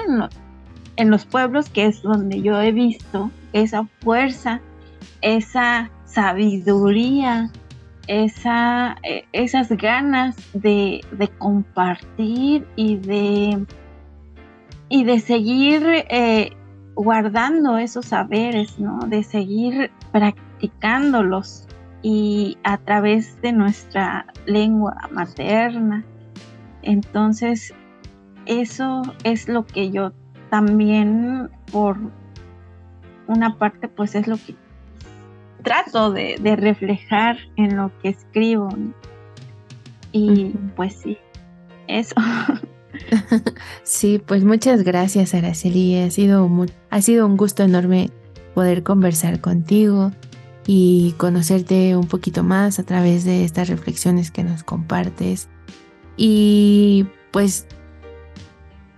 [0.96, 4.60] en, los pueblos, que es donde yo he visto esa fuerza,
[5.20, 7.50] esa sabiduría,
[8.06, 11.02] esa, eh, esas ganas de,
[11.38, 13.66] compartir y de,
[14.88, 16.52] y de seguir eh,
[16.94, 19.00] guardando esos saberes, ¿no?
[19.00, 19.90] De seguir
[20.62, 21.66] practicándolos
[22.02, 26.04] y a través de nuestra lengua materna.
[26.82, 27.72] Entonces,
[28.46, 30.12] eso es lo que yo
[30.50, 31.96] también, por
[33.26, 34.54] una parte, pues es lo que
[35.62, 38.68] trato de, reflejar en lo que escribo.
[40.12, 41.18] Y pues sí,
[41.88, 42.14] eso.
[43.84, 46.00] sí, pues muchas gracias, Araceli.
[46.00, 46.48] Ha sido,
[46.90, 48.10] ha sido un gusto enorme
[48.54, 50.12] poder conversar contigo
[50.66, 55.48] y conocerte un poquito más a través de estas reflexiones que nos compartes.
[56.16, 57.66] Y pues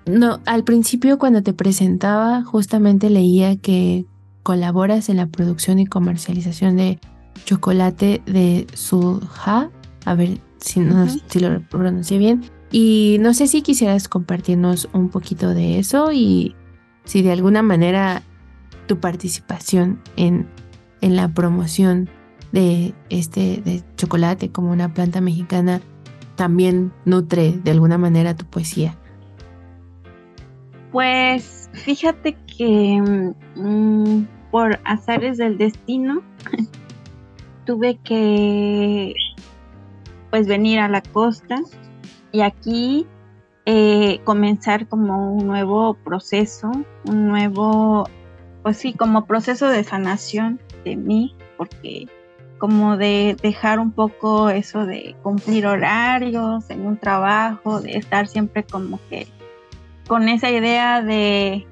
[0.06, 4.04] no, al principio cuando te presentaba justamente leía que
[4.42, 7.00] colaboras en la producción y comercialización de
[7.44, 9.70] chocolate de Suha.
[10.04, 12.44] A ver si, no, si lo pronuncié bien.
[12.70, 16.54] Y no sé si quisieras compartirnos un poquito de eso y
[17.04, 18.22] si de alguna manera
[18.86, 20.46] tu participación en,
[21.04, 22.08] en la promoción
[22.50, 25.82] de este de chocolate como una planta mexicana
[26.34, 28.96] también nutre de alguna manera tu poesía.
[30.92, 33.02] Pues fíjate que
[33.54, 36.22] mm, por azares del destino
[37.66, 39.12] tuve que
[40.30, 41.56] pues venir a la costa
[42.32, 43.06] y aquí
[43.66, 46.72] eh, comenzar como un nuevo proceso,
[47.04, 48.08] un nuevo
[48.62, 52.06] pues sí, como proceso de sanación de mí, porque
[52.58, 58.64] como de dejar un poco eso de cumplir horarios en un trabajo, de estar siempre
[58.64, 59.26] como que
[60.06, 61.66] con esa idea de,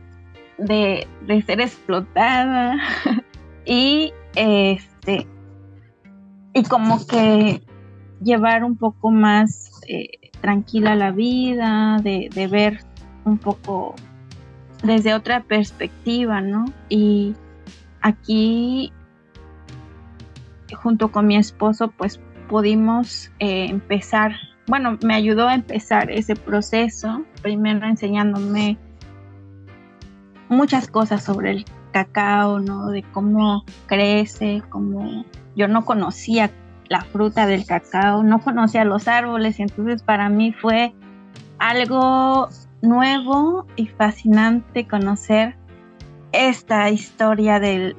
[0.59, 1.07] de,
[1.47, 2.77] ser explotada
[3.65, 5.27] y este
[6.55, 7.63] y como que
[8.23, 12.81] llevar un poco más eh, tranquila la vida, de, de, ver
[13.25, 13.95] un poco
[14.83, 16.67] desde otra perspectiva, ¿no?
[16.89, 17.35] Y
[18.03, 18.93] aquí,
[20.75, 24.33] junto con mi esposo, pues pudimos eh, empezar,
[24.67, 28.79] bueno, me ayudó a empezar ese proceso, primero enseñándome
[30.49, 32.91] muchas cosas sobre el cacao, ¿no?
[32.91, 35.25] De cómo crece, cómo
[35.57, 36.51] yo no conocía
[36.89, 40.95] la fruta del cacao, no conocía los árboles, y entonces para mí fue
[41.59, 42.49] algo
[42.83, 45.57] nuevo y fascinante conocer
[46.33, 47.95] esta historia del,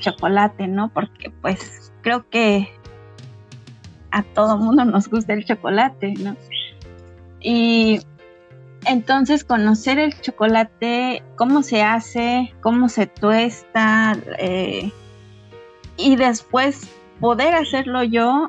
[0.00, 0.90] chocolate, ¿no?
[0.92, 2.68] Porque pues creo que
[4.10, 6.36] a todo mundo nos gusta el chocolate, ¿no?
[7.40, 8.00] Y
[8.84, 14.92] entonces conocer el chocolate, cómo se hace, cómo se tuesta, eh,
[15.96, 16.88] y después
[17.20, 18.48] poder hacerlo yo,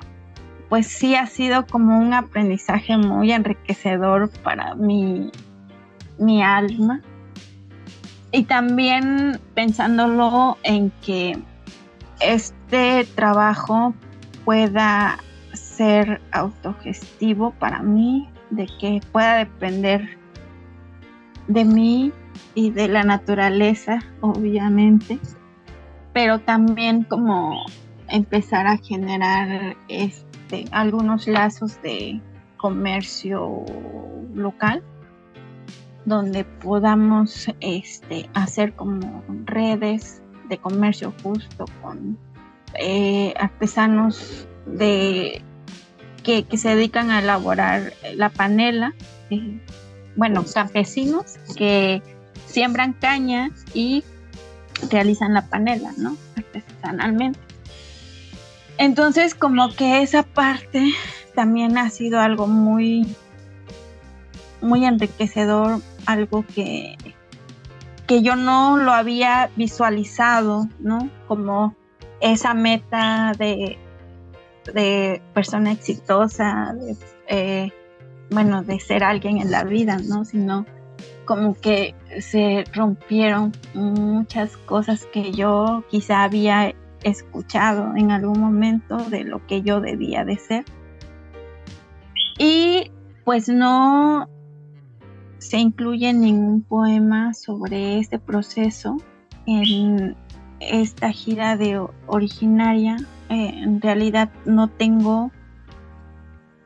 [0.70, 5.32] pues sí ha sido como un aprendizaje muy enriquecedor para mi,
[6.20, 7.02] mi alma.
[8.32, 11.38] Y también pensándolo en que
[12.20, 13.94] este trabajo
[14.46, 15.20] pueda
[15.54, 20.18] ser autogestivo para mí, de que pueda depender
[21.48, 22.12] de mí
[22.54, 25.20] y de la naturaleza, obviamente,
[26.14, 27.66] pero también como
[28.08, 32.22] empezar a generar este, algunos lazos de
[32.58, 33.66] comercio
[34.34, 34.84] local
[36.06, 42.18] donde podamos este, hacer como redes de comercio justo con
[42.76, 45.42] eh, artesanos de
[46.24, 48.94] que, se dedican a elaborar la panela,
[49.30, 49.60] eh,
[50.16, 52.02] bueno, campesinos que
[52.46, 54.04] siembran caña y
[54.92, 56.16] realizan la panela, ¿no?
[56.36, 57.40] Artesanalmente.
[58.78, 60.94] Entonces, como que esa parte
[61.36, 63.16] también ha sido algo muy,
[64.62, 66.98] muy enriquecedor, algo que,
[68.08, 71.10] que yo no lo había visualizado, ¿no?
[71.28, 71.76] Como
[72.22, 73.78] esa meta de,
[74.74, 76.76] de persona exitosa,
[77.28, 77.72] eh,
[78.30, 80.26] bueno, de ser alguien en la vida, ¿no?
[80.26, 80.66] Sino
[81.26, 89.24] como que se rompieron muchas cosas que yo quizá había escuchado en algún momento de
[89.24, 90.66] lo que yo debía de ser.
[92.38, 92.92] Y
[93.26, 94.28] pues no
[95.40, 98.98] se incluye ningún poema sobre este proceso
[99.46, 100.16] en
[100.60, 102.98] esta gira de originaria.
[103.30, 105.32] Eh, en realidad no tengo,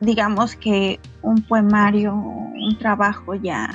[0.00, 3.70] digamos que un poemario, un trabajo ya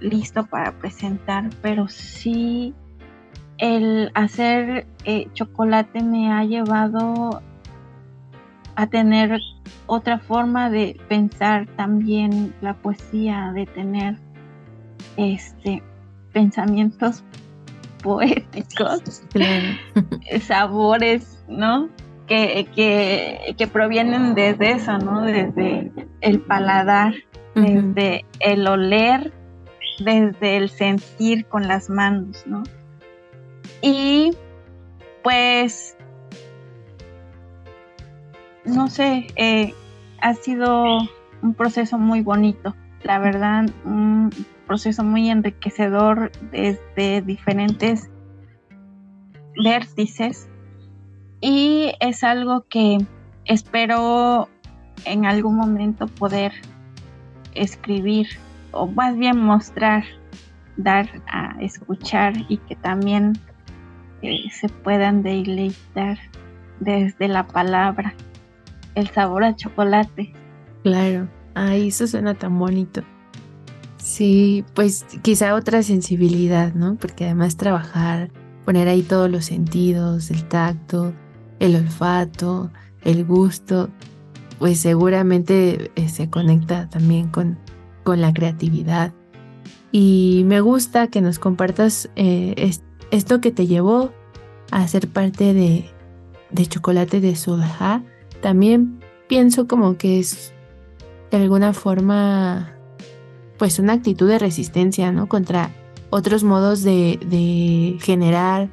[0.00, 2.74] listo para presentar, pero sí
[3.58, 7.42] el hacer eh, chocolate me ha llevado
[8.76, 9.40] a tener
[9.86, 14.16] otra forma de pensar también la poesía, de tener
[15.16, 15.82] este
[16.32, 17.22] pensamientos
[18.02, 19.22] poéticos,
[20.42, 21.88] sabores, ¿no?
[22.26, 22.66] Que,
[23.56, 25.22] que, provienen desde eso, ¿no?
[25.22, 27.14] Desde el paladar,
[27.54, 29.32] desde el oler,
[30.00, 32.62] desde el sentir con las manos, ¿no?
[33.80, 34.32] Y
[35.22, 35.96] pues,
[38.64, 39.74] no sé, eh,
[40.20, 40.98] ha sido
[41.42, 44.30] un proceso muy bonito, la verdad, un
[44.66, 48.10] proceso muy enriquecedor desde diferentes
[49.62, 50.48] vértices.
[51.40, 52.98] Y es algo que
[53.44, 54.48] espero
[55.04, 56.52] en algún momento poder
[57.54, 58.28] escribir
[58.72, 60.04] o más bien mostrar,
[60.76, 63.34] dar a escuchar y que también
[64.50, 66.18] se puedan deleitar
[66.80, 68.14] desde la palabra,
[68.94, 70.32] el sabor a chocolate.
[70.82, 73.02] Claro, ay, eso suena tan bonito.
[73.96, 76.96] Sí, pues quizá otra sensibilidad, ¿no?
[76.96, 78.30] Porque además trabajar,
[78.64, 81.14] poner ahí todos los sentidos, el tacto,
[81.58, 82.70] el olfato,
[83.02, 83.88] el gusto,
[84.58, 87.58] pues seguramente eh, se conecta también con,
[88.02, 89.12] con la creatividad.
[89.90, 92.70] Y me gusta que nos compartas eh,
[93.10, 94.12] esto que te llevó
[94.70, 95.86] a ser parte de,
[96.50, 98.02] de Chocolate de Sudha,
[98.44, 100.52] también pienso como que es
[101.30, 102.76] de alguna forma
[103.56, 105.30] pues una actitud de resistencia, ¿no?
[105.30, 105.70] Contra
[106.10, 108.68] otros modos de, de generar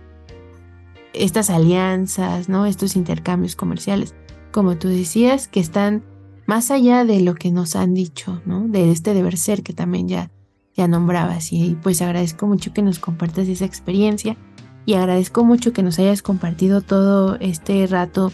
[1.14, 2.66] estas alianzas, ¿no?
[2.66, 4.14] Estos intercambios comerciales,
[4.52, 6.04] como tú decías, que están
[6.46, 8.68] más allá de lo que nos han dicho, ¿no?
[8.68, 10.32] De este deber ser que también ya,
[10.76, 11.54] ya nombrabas.
[11.54, 14.36] Y pues agradezco mucho que nos compartas esa experiencia
[14.86, 18.34] y agradezco mucho que nos hayas compartido todo este rato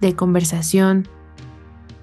[0.00, 1.08] de conversación,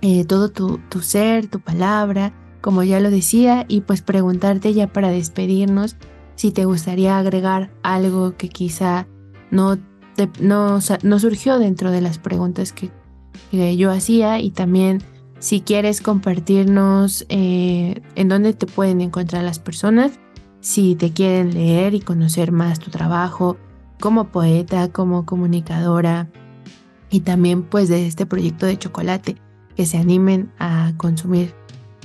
[0.01, 4.87] eh, todo tu, tu ser, tu palabra, como ya lo decía, y pues preguntarte ya
[4.87, 5.95] para despedirnos
[6.35, 9.07] si te gustaría agregar algo que quizá
[9.49, 9.77] no
[10.39, 12.91] no, no surgió dentro de las preguntas que,
[13.51, 15.03] yo hacía y también
[15.39, 20.19] si quieres compartirnos eh, en dónde te pueden encontrar las personas,
[20.59, 23.57] si te quieren leer y conocer más tu trabajo
[23.99, 26.29] como poeta, como comunicadora
[27.09, 29.37] y también pues de este proyecto de chocolate,
[29.75, 31.53] que se animen a consumir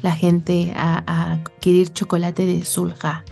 [0.03, 3.25] la gente, a, a adquirir chocolate de Zulja.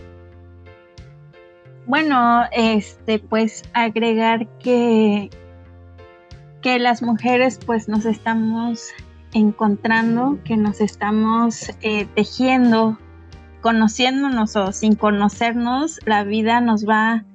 [1.85, 5.29] Bueno, este, pues agregar que,
[6.61, 8.89] que las mujeres pues nos estamos
[9.33, 12.97] encontrando, que nos estamos eh, tejiendo,
[13.61, 17.25] conociéndonos o sin conocernos, la vida nos va,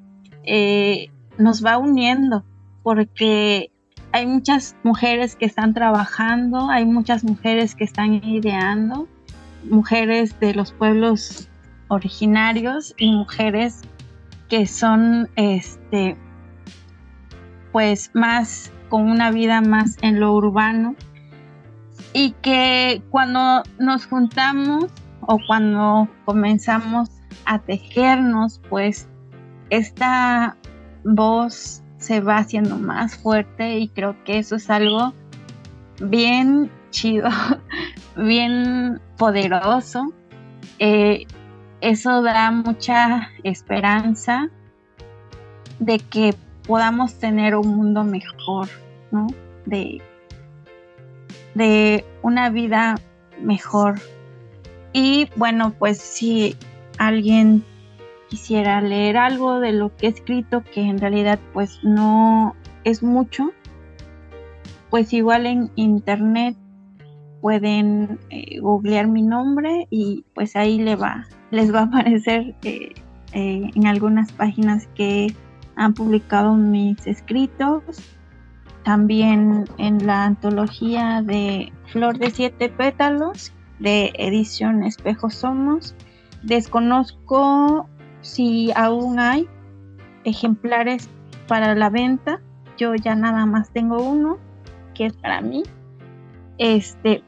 [0.44, 2.44] eh, nos va uniendo,
[2.82, 3.70] porque
[4.16, 9.06] hay muchas mujeres que están trabajando, hay muchas mujeres que están ideando,
[9.68, 11.50] mujeres de los pueblos
[11.88, 13.82] originarios y mujeres
[14.48, 16.16] que son este
[17.72, 20.96] pues más con una vida más en lo urbano.
[22.14, 24.86] Y que cuando nos juntamos
[25.20, 27.10] o cuando comenzamos
[27.44, 29.10] a tejernos pues
[29.68, 30.56] esta
[31.04, 35.12] voz se va haciendo más fuerte y creo que eso es algo
[36.00, 37.28] bien chido,
[38.16, 40.12] bien poderoso.
[40.78, 41.26] Eh,
[41.80, 44.48] eso da mucha esperanza
[45.80, 46.34] de que
[46.66, 48.68] podamos tener un mundo mejor,
[49.10, 49.26] ¿no?
[49.64, 50.00] De,
[51.54, 52.94] de una vida
[53.42, 53.96] mejor.
[54.92, 56.56] Y bueno, pues si
[56.98, 57.64] alguien
[58.28, 62.54] quisiera leer algo de lo que he escrito, que en realidad pues no
[62.84, 63.52] es mucho,
[64.90, 66.56] pues igual en internet
[67.40, 72.92] pueden eh, googlear mi nombre y pues ahí le va, les va a aparecer eh,
[73.32, 75.34] eh, en algunas páginas que
[75.76, 77.82] han publicado mis escritos.
[78.82, 85.94] También en la antología de Flor de Siete Pétalos de edición Espejo Somos.
[86.42, 87.88] Desconozco
[88.26, 89.48] si aún hay
[90.24, 91.08] ejemplares
[91.46, 92.40] para la venta.
[92.76, 94.38] Yo ya nada más tengo uno,
[94.94, 95.62] que es para mí.
[96.58, 97.22] Este,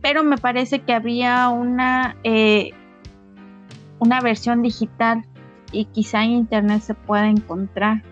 [0.00, 2.70] pero me parece que había una, eh,
[3.98, 5.26] una versión digital
[5.72, 8.02] y quizá en internet se pueda encontrar.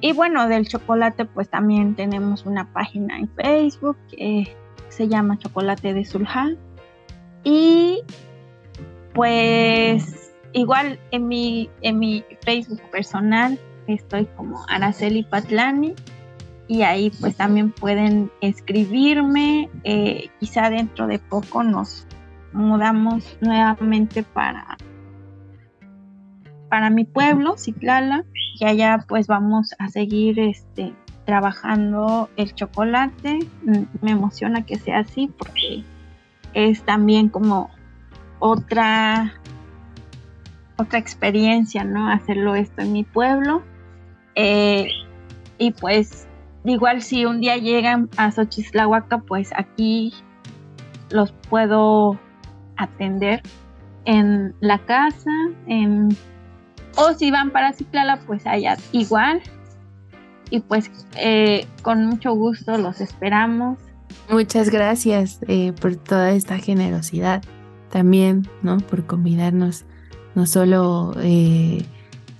[0.00, 4.56] Y bueno, del chocolate pues también tenemos una página en Facebook que
[4.88, 6.58] se llama Chocolate de Zulhal.
[7.44, 8.02] Y
[9.14, 10.23] pues
[10.54, 15.94] igual en mi, en mi Facebook personal estoy como Araceli Patlani
[16.66, 19.68] y ahí pues también pueden escribirme.
[19.82, 22.06] Eh, quizá dentro de poco nos
[22.52, 24.78] mudamos nuevamente para,
[26.70, 28.24] para mi pueblo, Ciclala,
[28.58, 30.94] y allá pues vamos a seguir este,
[31.26, 33.40] trabajando el chocolate.
[33.64, 35.84] Mm, me emociona que sea así porque
[36.54, 37.70] es también como
[38.38, 39.34] otra
[40.76, 42.10] otra experiencia, ¿no?
[42.10, 43.62] Hacerlo esto en mi pueblo.
[44.34, 44.88] Eh,
[45.58, 46.26] y pues
[46.64, 50.12] igual si un día llegan a Xochislahuaca, pues aquí
[51.10, 52.18] los puedo
[52.76, 53.42] atender
[54.04, 55.30] en la casa,
[56.96, 59.40] o si van para Ciclala, pues allá igual.
[60.50, 63.78] Y pues eh, con mucho gusto los esperamos.
[64.30, 67.42] Muchas gracias eh, por toda esta generosidad
[67.90, 68.78] también, ¿no?
[68.78, 69.84] Por convidarnos
[70.34, 71.84] no solo eh,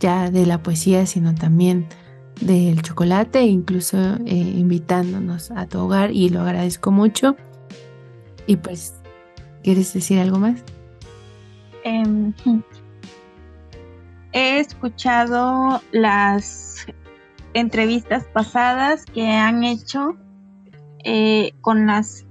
[0.00, 1.86] ya de la poesía, sino también
[2.40, 7.36] del chocolate, incluso eh, invitándonos a tu hogar y lo agradezco mucho.
[8.46, 8.94] Y pues,
[9.62, 10.62] ¿quieres decir algo más?
[11.84, 12.32] Em,
[14.32, 16.86] he escuchado las
[17.54, 20.16] entrevistas pasadas que han hecho
[21.04, 22.26] eh, con las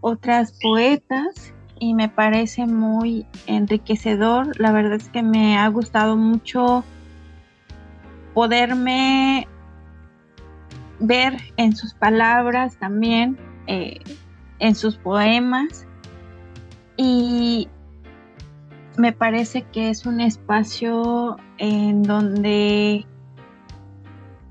[0.00, 4.56] otras poetas y me parece muy enriquecedor.
[4.60, 6.84] La verdad es que me ha gustado mucho
[8.34, 9.48] poderme
[11.00, 13.98] ver en sus palabras también, eh,
[14.60, 15.88] en sus poemas.
[16.96, 17.68] Y
[18.96, 23.04] me parece que es un espacio en donde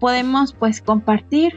[0.02, 1.54] podemos pues compartir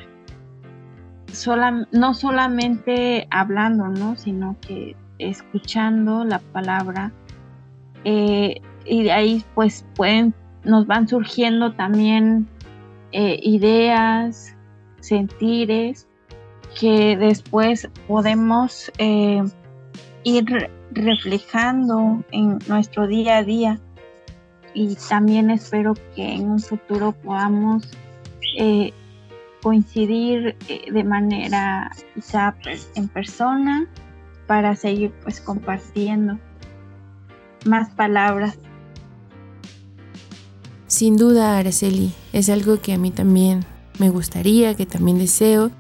[1.91, 4.15] no solamente hablando, ¿no?
[4.15, 7.13] sino que escuchando la palabra
[8.05, 12.49] eh, y de ahí pues pueden nos van surgiendo también
[13.13, 14.57] eh, ideas,
[15.01, 16.07] sentires
[16.79, 19.43] que después podemos eh,
[20.23, 23.81] ir reflejando en nuestro día a día.
[24.73, 27.89] Y también espero que en un futuro podamos
[29.63, 30.57] coincidir
[30.91, 33.89] de manera quizá pues, en persona
[34.47, 36.39] para seguir pues compartiendo
[37.65, 38.59] más palabras.
[40.87, 43.65] Sin duda, Araceli, es algo que a mí también
[43.99, 45.71] me gustaría, que también deseo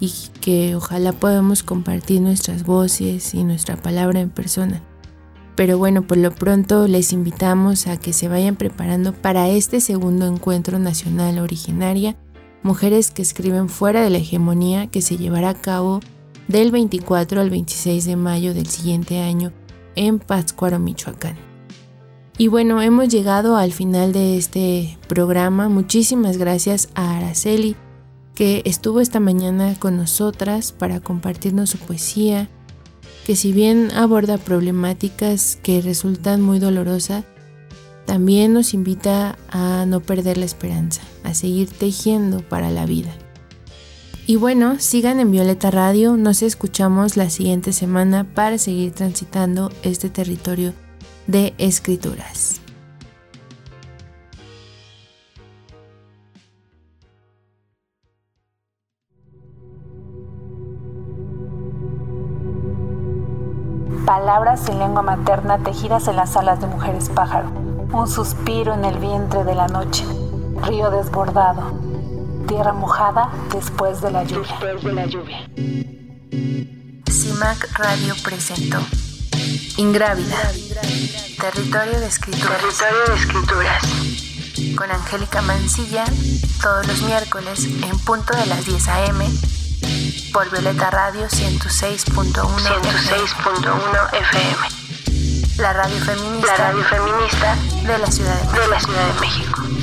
[0.00, 4.82] y que ojalá podamos compartir nuestras voces y nuestra palabra en persona.
[5.56, 10.26] Pero bueno, por lo pronto les invitamos a que se vayan preparando para este segundo
[10.26, 12.16] encuentro nacional originaria,
[12.62, 16.00] Mujeres que escriben fuera de la hegemonía, que se llevará a cabo
[16.48, 19.52] del 24 al 26 de mayo del siguiente año
[19.94, 21.36] en Pátzcuaro, Michoacán.
[22.38, 25.68] Y bueno, hemos llegado al final de este programa.
[25.68, 27.76] Muchísimas gracias a Araceli
[28.34, 32.48] que estuvo esta mañana con nosotras para compartirnos su poesía,
[33.26, 37.24] que si bien aborda problemáticas que resultan muy dolorosas,
[38.06, 43.12] también nos invita a no perder la esperanza, a seguir tejiendo para la vida.
[44.30, 50.10] Y bueno, sigan en Violeta Radio, nos escuchamos la siguiente semana para seguir transitando este
[50.10, 50.74] territorio
[51.26, 52.60] de escrituras.
[64.04, 67.50] palabras en lengua materna tejidas en las alas de mujeres pájaro,
[67.92, 70.04] un suspiro en el vientre de la noche,
[70.62, 71.72] río desbordado,
[72.48, 74.48] tierra mojada después de la lluvia.
[74.50, 75.48] Después de la lluvia.
[77.08, 78.78] CIMAC Radio presentó
[79.76, 80.36] Ingrávida,
[81.40, 82.58] Territorio de Escrituras.
[82.58, 83.82] Territorio de escrituras.
[84.76, 86.04] Con Angélica Mancilla,
[86.60, 89.24] todos los miércoles en punto de las 10 a.m
[90.32, 94.68] por Violeta Radio 106.1 106.1 FM.
[95.58, 98.60] La radio feminista, La radio feminista de la Ciudad de México.
[98.60, 99.77] de la Ciudad de México.